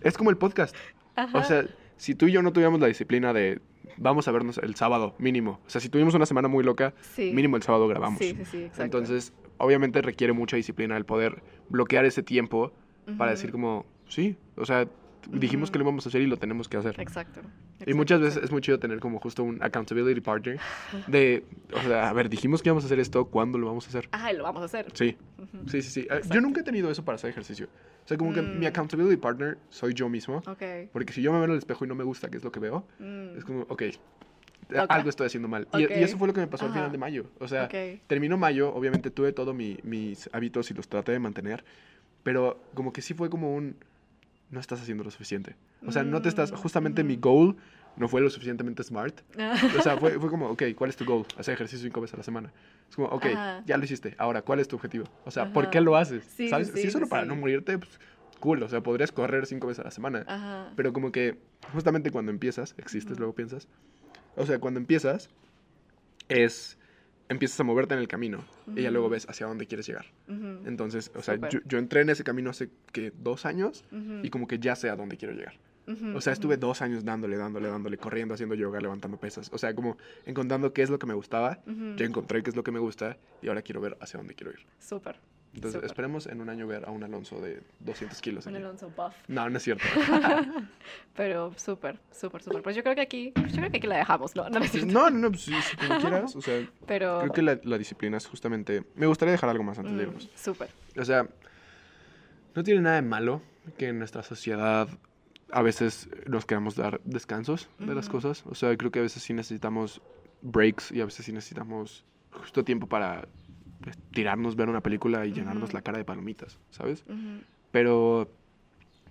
es 0.00 0.16
como 0.16 0.30
el 0.30 0.38
podcast. 0.38 0.74
O 1.14 1.20
Ajá. 1.20 1.44
sea, 1.44 1.66
si 1.98 2.14
tú 2.14 2.26
y 2.26 2.32
yo 2.32 2.40
no 2.40 2.52
tuviéramos 2.54 2.80
la 2.80 2.86
disciplina 2.86 3.34
de, 3.34 3.60
vamos 3.98 4.26
a 4.28 4.32
vernos 4.32 4.56
el 4.58 4.74
sábado, 4.76 5.14
mínimo. 5.18 5.60
O 5.66 5.70
sea, 5.70 5.80
si 5.80 5.90
tuvimos 5.90 6.14
una 6.14 6.24
semana 6.24 6.48
muy 6.48 6.64
loca, 6.64 6.94
sí. 7.14 7.32
mínimo 7.34 7.56
el 7.56 7.62
sábado 7.62 7.86
grabamos. 7.86 8.18
Sí, 8.18 8.34
sí, 8.34 8.44
sí, 8.46 8.56
exacto. 8.62 8.84
Entonces, 8.84 9.34
obviamente 9.58 10.00
requiere 10.00 10.32
mucha 10.32 10.56
disciplina 10.56 10.96
el 10.96 11.04
poder 11.04 11.42
bloquear 11.68 12.06
ese 12.06 12.22
tiempo 12.22 12.72
para 13.18 13.32
decir 13.32 13.50
como, 13.50 13.84
sí, 14.08 14.36
o 14.56 14.64
sea, 14.64 14.86
Dijimos 15.28 15.70
que 15.70 15.78
lo 15.78 15.84
íbamos 15.84 16.06
a 16.06 16.08
hacer 16.08 16.22
y 16.22 16.26
lo 16.26 16.36
tenemos 16.38 16.68
que 16.68 16.76
hacer. 16.76 16.98
Exacto. 17.00 17.40
Y 17.86 17.94
muchas 17.94 18.18
exacto, 18.18 18.24
veces 18.34 18.44
es 18.44 18.50
muy 18.52 18.60
chido 18.60 18.78
tener 18.78 19.00
como 19.00 19.18
justo 19.20 19.42
un 19.44 19.62
accountability 19.62 20.20
partner 20.20 20.58
de, 21.06 21.44
o 21.74 21.80
sea, 21.80 22.08
a 22.08 22.12
ver, 22.12 22.28
dijimos 22.28 22.62
que 22.62 22.68
íbamos 22.68 22.84
a 22.84 22.86
hacer 22.86 23.00
esto, 23.00 23.24
¿cuándo 23.26 23.58
lo 23.58 23.66
vamos 23.66 23.86
a 23.86 23.88
hacer? 23.88 24.08
Ajá, 24.12 24.32
y 24.32 24.36
lo 24.36 24.42
vamos 24.44 24.62
a 24.62 24.64
hacer. 24.66 24.86
Sí, 24.94 25.16
sí, 25.66 25.82
sí, 25.82 25.90
sí. 25.90 26.06
Yo 26.08 26.16
Exacto. 26.16 26.40
nunca 26.40 26.60
he 26.60 26.64
tenido 26.64 26.90
eso 26.90 27.04
para 27.04 27.16
hacer 27.16 27.30
ejercicio. 27.30 27.68
O 28.04 28.08
sea, 28.08 28.16
como 28.16 28.32
que 28.32 28.42
mi 28.42 28.64
Mm. 28.64 28.68
accountability 28.68 29.16
partner 29.16 29.58
soy 29.68 29.94
yo 29.94 30.08
mismo. 30.08 30.38
Ok. 30.46 30.62
Porque 30.92 31.12
si 31.12 31.22
yo 31.22 31.32
me 31.32 31.38
veo 31.38 31.44
en 31.46 31.52
el 31.52 31.58
espejo 31.58 31.84
y 31.84 31.88
no 31.88 31.94
me 31.94 32.04
gusta 32.04 32.28
qué 32.28 32.36
es 32.38 32.44
lo 32.44 32.50
que 32.52 32.60
veo, 32.60 32.86
Mm, 32.98 33.36
es 33.38 33.44
como, 33.44 33.60
ok, 33.62 33.82
Ok. 34.72 34.86
algo 34.88 35.08
estoy 35.10 35.26
haciendo 35.26 35.48
mal. 35.48 35.66
Y, 35.74 35.84
Ok. 35.84 35.90
y 35.90 36.02
eso 36.02 36.16
fue 36.18 36.28
lo 36.28 36.34
que 36.34 36.40
me 36.40 36.46
pasó 36.46 36.64
al 36.66 36.70
final 36.72 36.84
Ajá. 36.86 36.92
de 36.92 36.98
mayo. 36.98 37.26
O 37.40 37.48
sea, 37.48 37.64
ok. 37.64 38.00
terminó 38.06 38.36
mayo, 38.36 38.72
obviamente 38.74 39.10
tuve 39.10 39.32
todos 39.32 39.54
mis 39.54 40.28
hábitos 40.32 40.70
y 40.70 40.74
los 40.74 40.88
traté 40.88 41.12
de 41.12 41.18
mantener, 41.18 41.64
pero 42.22 42.62
como 42.74 42.92
que 42.92 43.00
sí 43.02 43.14
fue 43.14 43.30
como 43.30 43.54
un, 43.54 43.76
no 44.50 44.60
estás 44.60 44.80
haciendo 44.80 45.04
lo 45.04 45.10
suficiente. 45.10 45.56
O 45.86 45.92
sea, 45.92 46.02
no 46.02 46.20
te 46.22 46.28
estás, 46.28 46.52
Mm, 46.52 46.56
justamente 46.56 47.04
mi 47.04 47.16
goal 47.16 47.56
no 47.96 48.08
fue 48.08 48.20
lo 48.20 48.30
suficientemente 48.30 48.82
smart. 48.82 49.20
O 49.78 49.82
sea, 49.82 49.96
fue, 49.96 50.18
fue 50.18 50.28
como, 50.30 50.48
ok, 50.50 50.62
¿cuál 50.76 50.90
es 50.90 50.96
tu 50.96 51.04
goal? 51.04 51.24
Hacer 51.38 51.54
ejercicio 51.54 51.84
cinco 51.86 52.00
veces 52.00 52.14
a 52.14 52.16
la 52.18 52.22
semana. 52.22 52.52
Es 52.88 52.96
como, 52.96 53.08
ok, 53.08 53.26
Ajá. 53.26 53.62
ya 53.66 53.76
lo 53.76 53.84
hiciste. 53.84 54.14
Ahora, 54.18 54.42
¿cuál 54.42 54.60
es 54.60 54.68
tu 54.68 54.76
objetivo? 54.76 55.04
O 55.24 55.30
sea, 55.30 55.52
¿por 55.52 55.64
Ajá. 55.64 55.70
qué 55.70 55.80
lo 55.80 55.96
haces? 55.96 56.24
Sí, 56.24 56.48
¿Sabes? 56.48 56.68
sí, 56.74 56.80
si 56.82 56.86
es 56.88 56.92
solo 56.92 57.06
sí, 57.06 57.10
para 57.10 57.24
no 57.24 57.36
morirte, 57.36 57.78
pues 57.78 57.90
cool. 58.40 58.62
O 58.62 58.68
sea, 58.68 58.80
podrías 58.82 59.12
correr 59.12 59.46
cinco 59.46 59.66
veces 59.68 59.80
a 59.80 59.84
la 59.84 59.90
semana. 59.90 60.24
Ajá. 60.26 60.72
Pero 60.76 60.92
como 60.92 61.12
que 61.12 61.38
justamente 61.72 62.10
cuando 62.10 62.30
empiezas, 62.32 62.74
existes, 62.78 63.18
luego 63.18 63.34
piensas. 63.34 63.68
O 64.36 64.46
sea, 64.46 64.58
cuando 64.58 64.80
empiezas, 64.80 65.28
es. 66.28 66.76
Empiezas 67.30 67.60
a 67.60 67.64
moverte 67.64 67.94
en 67.94 68.00
el 68.00 68.08
camino 68.08 68.44
y 68.76 68.82
ya 68.82 68.90
luego 68.90 69.08
ves 69.08 69.26
hacia 69.28 69.46
dónde 69.46 69.66
quieres 69.66 69.86
llegar. 69.86 70.04
Entonces, 70.66 71.10
o 71.14 71.22
sea, 71.22 71.36
yo, 71.48 71.60
yo 71.64 71.78
entré 71.78 72.02
en 72.02 72.10
ese 72.10 72.24
camino 72.24 72.50
hace 72.50 72.68
que 72.92 73.12
dos 73.16 73.46
años 73.46 73.84
y 74.22 74.28
como 74.30 74.46
que 74.46 74.58
ya 74.58 74.74
sé 74.76 74.90
a 74.90 74.96
dónde 74.96 75.16
quiero 75.16 75.32
llegar. 75.32 75.54
O 76.14 76.20
sea, 76.20 76.32
estuve 76.32 76.56
dos 76.56 76.82
años 76.82 77.04
dándole, 77.04 77.36
dándole, 77.36 77.68
dándole, 77.68 77.98
corriendo, 77.98 78.34
haciendo 78.34 78.54
yoga, 78.54 78.80
levantando 78.80 79.16
pesas. 79.16 79.50
O 79.52 79.58
sea, 79.58 79.74
como 79.74 79.96
encontrando 80.26 80.72
qué 80.72 80.82
es 80.82 80.90
lo 80.90 80.98
que 80.98 81.06
me 81.06 81.14
gustaba. 81.14 81.60
Ya 81.96 82.04
encontré 82.04 82.42
qué 82.42 82.50
es 82.50 82.56
lo 82.56 82.64
que 82.64 82.72
me 82.72 82.78
gusta 82.78 83.16
y 83.42 83.48
ahora 83.48 83.62
quiero 83.62 83.80
ver 83.80 83.96
hacia 84.00 84.18
dónde 84.18 84.34
quiero 84.34 84.52
ir. 84.52 84.66
Súper. 84.78 85.16
Entonces, 85.54 85.82
esperemos 85.82 86.26
en 86.26 86.40
un 86.40 86.48
año 86.48 86.66
ver 86.66 86.84
a 86.86 86.90
un 86.90 87.02
Alonso 87.02 87.40
de 87.40 87.60
200 87.80 88.20
kilos. 88.20 88.46
Un 88.46 88.54
aquí. 88.54 88.62
Alonso 88.62 88.90
buff. 88.96 89.14
No, 89.26 89.48
no 89.50 89.56
es 89.56 89.62
cierto. 89.62 89.84
Pero 91.16 91.52
súper, 91.56 91.98
súper, 92.12 92.42
súper. 92.42 92.62
Pues 92.62 92.76
yo 92.76 92.82
creo 92.82 92.94
que 92.94 93.00
aquí, 93.00 93.32
yo 93.34 93.56
creo 93.56 93.70
que 93.70 93.78
aquí 93.78 93.86
la 93.86 93.98
dejamos, 93.98 94.36
¿no? 94.36 94.48
No, 94.48 94.60
no. 95.10 95.10
No, 95.10 95.30
pues, 95.30 95.42
sí, 95.42 95.52
como 95.76 96.00
quieras. 96.00 96.36
O 96.36 96.40
sea, 96.40 96.66
Pero. 96.86 97.18
creo 97.20 97.32
que 97.32 97.42
la, 97.42 97.60
la 97.64 97.78
disciplina 97.78 98.16
es 98.16 98.26
justamente... 98.26 98.84
Me 98.94 99.06
gustaría 99.06 99.32
dejar 99.32 99.50
algo 99.50 99.64
más 99.64 99.78
antes 99.78 99.96
de 99.96 100.04
mm, 100.04 100.08
irnos. 100.08 100.30
Súper. 100.36 100.70
O 100.96 101.04
sea, 101.04 101.26
no 102.54 102.62
tiene 102.62 102.80
nada 102.82 102.96
de 102.96 103.02
malo 103.02 103.42
que 103.76 103.88
en 103.88 103.98
nuestra 103.98 104.22
sociedad 104.22 104.88
a 105.52 105.62
veces 105.62 106.08
nos 106.26 106.46
queramos 106.46 106.76
dar 106.76 107.00
descansos 107.04 107.68
de 107.78 107.94
las 107.94 108.08
cosas. 108.08 108.44
O 108.46 108.54
sea, 108.54 108.76
creo 108.76 108.90
que 108.90 109.00
a 109.00 109.02
veces 109.02 109.22
sí 109.22 109.34
necesitamos 109.34 110.00
breaks 110.42 110.92
y 110.92 111.00
a 111.00 111.04
veces 111.04 111.26
sí 111.26 111.32
necesitamos 111.32 112.04
justo 112.30 112.64
tiempo 112.64 112.86
para 112.86 113.26
pues, 113.82 113.98
tirarnos, 114.12 114.56
ver 114.56 114.68
una 114.68 114.80
película 114.80 115.26
y 115.26 115.32
llenarnos 115.32 115.72
la 115.72 115.82
cara 115.82 115.98
de 115.98 116.04
palomitas, 116.04 116.58
¿sabes? 116.70 117.04
Pero 117.70 118.30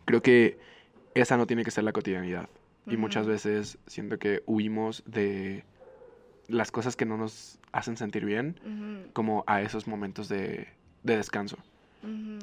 creo 0.05 0.21
que 0.21 0.57
esa 1.13 1.37
no 1.37 1.47
tiene 1.47 1.63
que 1.63 1.71
ser 1.71 1.83
la 1.83 1.93
cotidianidad. 1.93 2.49
Y 2.87 2.97
muchas 2.97 3.27
veces 3.27 3.77
siento 3.85 4.17
que 4.17 4.41
huimos 4.47 5.03
de 5.05 5.63
las 6.47 6.71
cosas 6.71 6.95
que 6.95 7.05
no 7.05 7.17
nos 7.17 7.59
hacen 7.71 7.97
sentir 7.97 8.25
bien 8.25 9.09
como 9.13 9.43
a 9.45 9.61
esos 9.61 9.87
momentos 9.87 10.27
de, 10.29 10.67
de 11.03 11.17
descanso. 11.17 11.57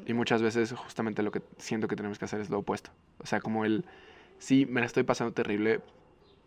Y 0.06 0.12
muchas 0.12 0.42
veces 0.42 0.72
justamente 0.72 1.22
lo 1.22 1.32
que 1.32 1.42
siento 1.58 1.88
que 1.88 1.96
tenemos 1.96 2.18
que 2.18 2.26
hacer 2.26 2.40
es 2.40 2.50
lo 2.50 2.58
opuesto. 2.58 2.90
O 3.18 3.26
sea, 3.26 3.40
como 3.40 3.64
el, 3.64 3.84
sí, 4.38 4.66
me 4.66 4.80
la 4.80 4.86
estoy 4.86 5.02
pasando 5.02 5.32
terrible, 5.32 5.80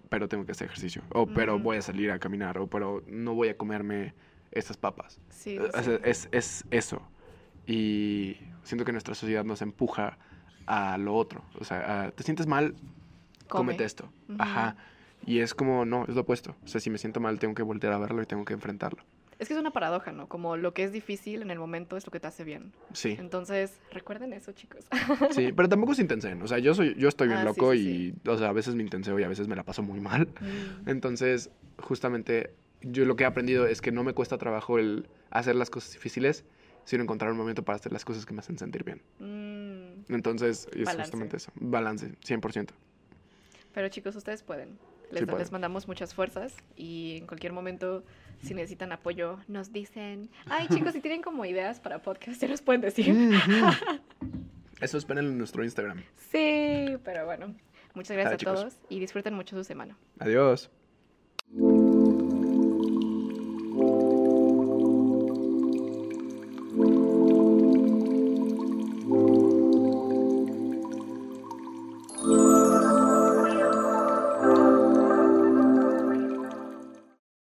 pero 0.09 0.27
tengo 0.27 0.45
que 0.45 0.51
hacer 0.51 0.67
ejercicio. 0.67 1.01
O 1.13 1.25
pero 1.25 1.59
voy 1.59 1.77
a 1.77 1.81
salir 1.81 2.11
a 2.11 2.19
caminar. 2.19 2.57
O 2.59 2.67
pero 2.67 3.03
no 3.07 3.33
voy 3.33 3.49
a 3.49 3.57
comerme 3.57 4.13
estas 4.51 4.77
papas. 4.77 5.19
Sí, 5.29 5.57
O 5.57 5.65
sí. 5.65 5.83
sea, 5.83 5.99
es, 6.03 6.27
es 6.31 6.65
eso. 6.71 7.01
Y 7.67 8.37
siento 8.63 8.85
que 8.85 8.91
nuestra 8.91 9.15
sociedad 9.15 9.43
nos 9.45 9.61
empuja 9.61 10.17
a 10.65 10.97
lo 10.97 11.15
otro. 11.15 11.43
O 11.59 11.63
sea, 11.63 12.03
a, 12.05 12.11
te 12.11 12.23
sientes 12.23 12.47
mal, 12.47 12.73
Come. 13.47 13.65
cómete 13.65 13.83
esto. 13.83 14.05
Ujú. 14.27 14.37
Ajá. 14.39 14.75
Y 15.25 15.39
es 15.39 15.53
como, 15.53 15.85
no, 15.85 16.05
es 16.07 16.15
lo 16.15 16.21
opuesto. 16.21 16.55
O 16.63 16.67
sea, 16.67 16.79
si 16.81 16.89
me 16.89 16.97
siento 16.97 17.19
mal, 17.19 17.39
tengo 17.39 17.53
que 17.53 17.63
voltear 17.63 17.93
a 17.93 17.97
verlo 17.97 18.21
y 18.21 18.25
tengo 18.25 18.45
que 18.45 18.53
enfrentarlo. 18.53 19.03
Es 19.37 19.47
que 19.47 19.53
es 19.53 19.59
una 19.59 19.71
paradoja, 19.71 20.11
¿no? 20.11 20.27
Como 20.27 20.57
lo 20.57 20.73
que 20.73 20.83
es 20.83 20.91
difícil 20.91 21.41
en 21.41 21.49
el 21.49 21.59
momento 21.59 21.95
es 21.95 22.05
lo 22.05 22.11
que 22.11 22.19
te 22.19 22.27
hace 22.27 22.43
bien. 22.43 22.73
Sí. 22.93 23.15
Entonces, 23.17 23.79
recuerden 23.91 24.33
eso, 24.33 24.51
chicos. 24.51 24.85
Sí, 25.31 25.53
pero 25.53 25.69
tampoco 25.69 25.93
se 25.93 26.01
intensen. 26.01 26.41
O 26.41 26.47
sea, 26.47 26.59
yo 26.59 26.73
soy, 26.73 26.93
yo 26.95 27.07
estoy 27.07 27.27
bien 27.29 27.39
Ah, 27.39 27.43
sí, 27.43 27.47
loco 27.47 27.71
sí, 27.73 28.13
y, 28.25 28.29
o 28.29 28.37
sea, 28.37 28.49
a 28.49 28.53
veces 28.53 28.75
me 28.75 28.83
intenseo 28.83 29.17
y 29.17 29.23
a 29.23 29.29
veces 29.29 29.47
me 29.47 29.55
la 29.55 29.63
paso 29.63 29.81
muy 29.81 30.01
mal. 30.01 30.27
Mm, 30.41 30.89
Entonces, 30.89 31.51
justamente, 31.77 32.53
yo 32.81 33.05
lo 33.05 33.15
que 33.15 33.23
he 33.23 33.27
aprendido 33.27 33.65
es 33.67 33.81
que 33.81 33.91
no 33.91 34.03
me 34.03 34.13
cuesta 34.13 34.37
trabajo 34.37 34.77
el 34.79 35.07
hacer 35.31 35.55
las 35.55 35.69
cosas 35.69 35.93
difíciles, 35.93 36.45
sino 36.85 37.03
encontrar 37.03 37.31
un 37.31 37.37
momento 37.37 37.63
para 37.63 37.75
hacer 37.77 37.91
las 37.91 38.05
cosas 38.05 38.25
que 38.25 38.33
me 38.33 38.39
hacen 38.39 38.57
sentir 38.57 38.83
bien. 38.83 39.01
mm. 39.19 40.13
Entonces, 40.13 40.67
es 40.73 40.85
Balance. 40.85 41.01
justamente 41.01 41.37
eso. 41.37 41.51
Balance, 41.55 42.11
100%. 42.25 42.69
Pero 43.73 43.89
chicos, 43.89 44.15
ustedes 44.15 44.41
pueden. 44.43 44.77
Les, 45.11 45.19
Sí 45.19 45.25
pueden. 45.25 45.39
les 45.39 45.51
mandamos 45.51 45.87
muchas 45.87 46.13
fuerzas 46.13 46.55
y 46.75 47.17
en 47.17 47.27
cualquier 47.27 47.51
momento, 47.53 48.03
si 48.43 48.53
necesitan 48.53 48.91
apoyo, 48.91 49.39
nos 49.47 49.71
dicen, 49.71 50.29
ay 50.47 50.67
chicos, 50.67 50.93
si 50.93 51.01
tienen 51.01 51.21
como 51.21 51.45
ideas 51.45 51.79
para 51.79 52.01
podcast, 52.01 52.41
ya 52.41 52.47
nos 52.47 52.61
pueden 52.61 52.81
decir. 52.81 53.15
Eso 54.81 54.97
espérenlo 54.97 55.31
en 55.31 55.37
nuestro 55.37 55.63
Instagram. 55.63 56.03
Sí, 56.31 56.95
pero 57.03 57.25
bueno, 57.25 57.55
muchas 57.95 58.15
gracias 58.15 58.33
a 58.33 58.37
chicos. 58.37 58.59
todos 58.61 58.77
y 58.89 58.99
disfruten 58.99 59.33
mucho 59.33 59.55
su 59.55 59.63
semana. 59.63 59.97
Adiós. 60.19 60.69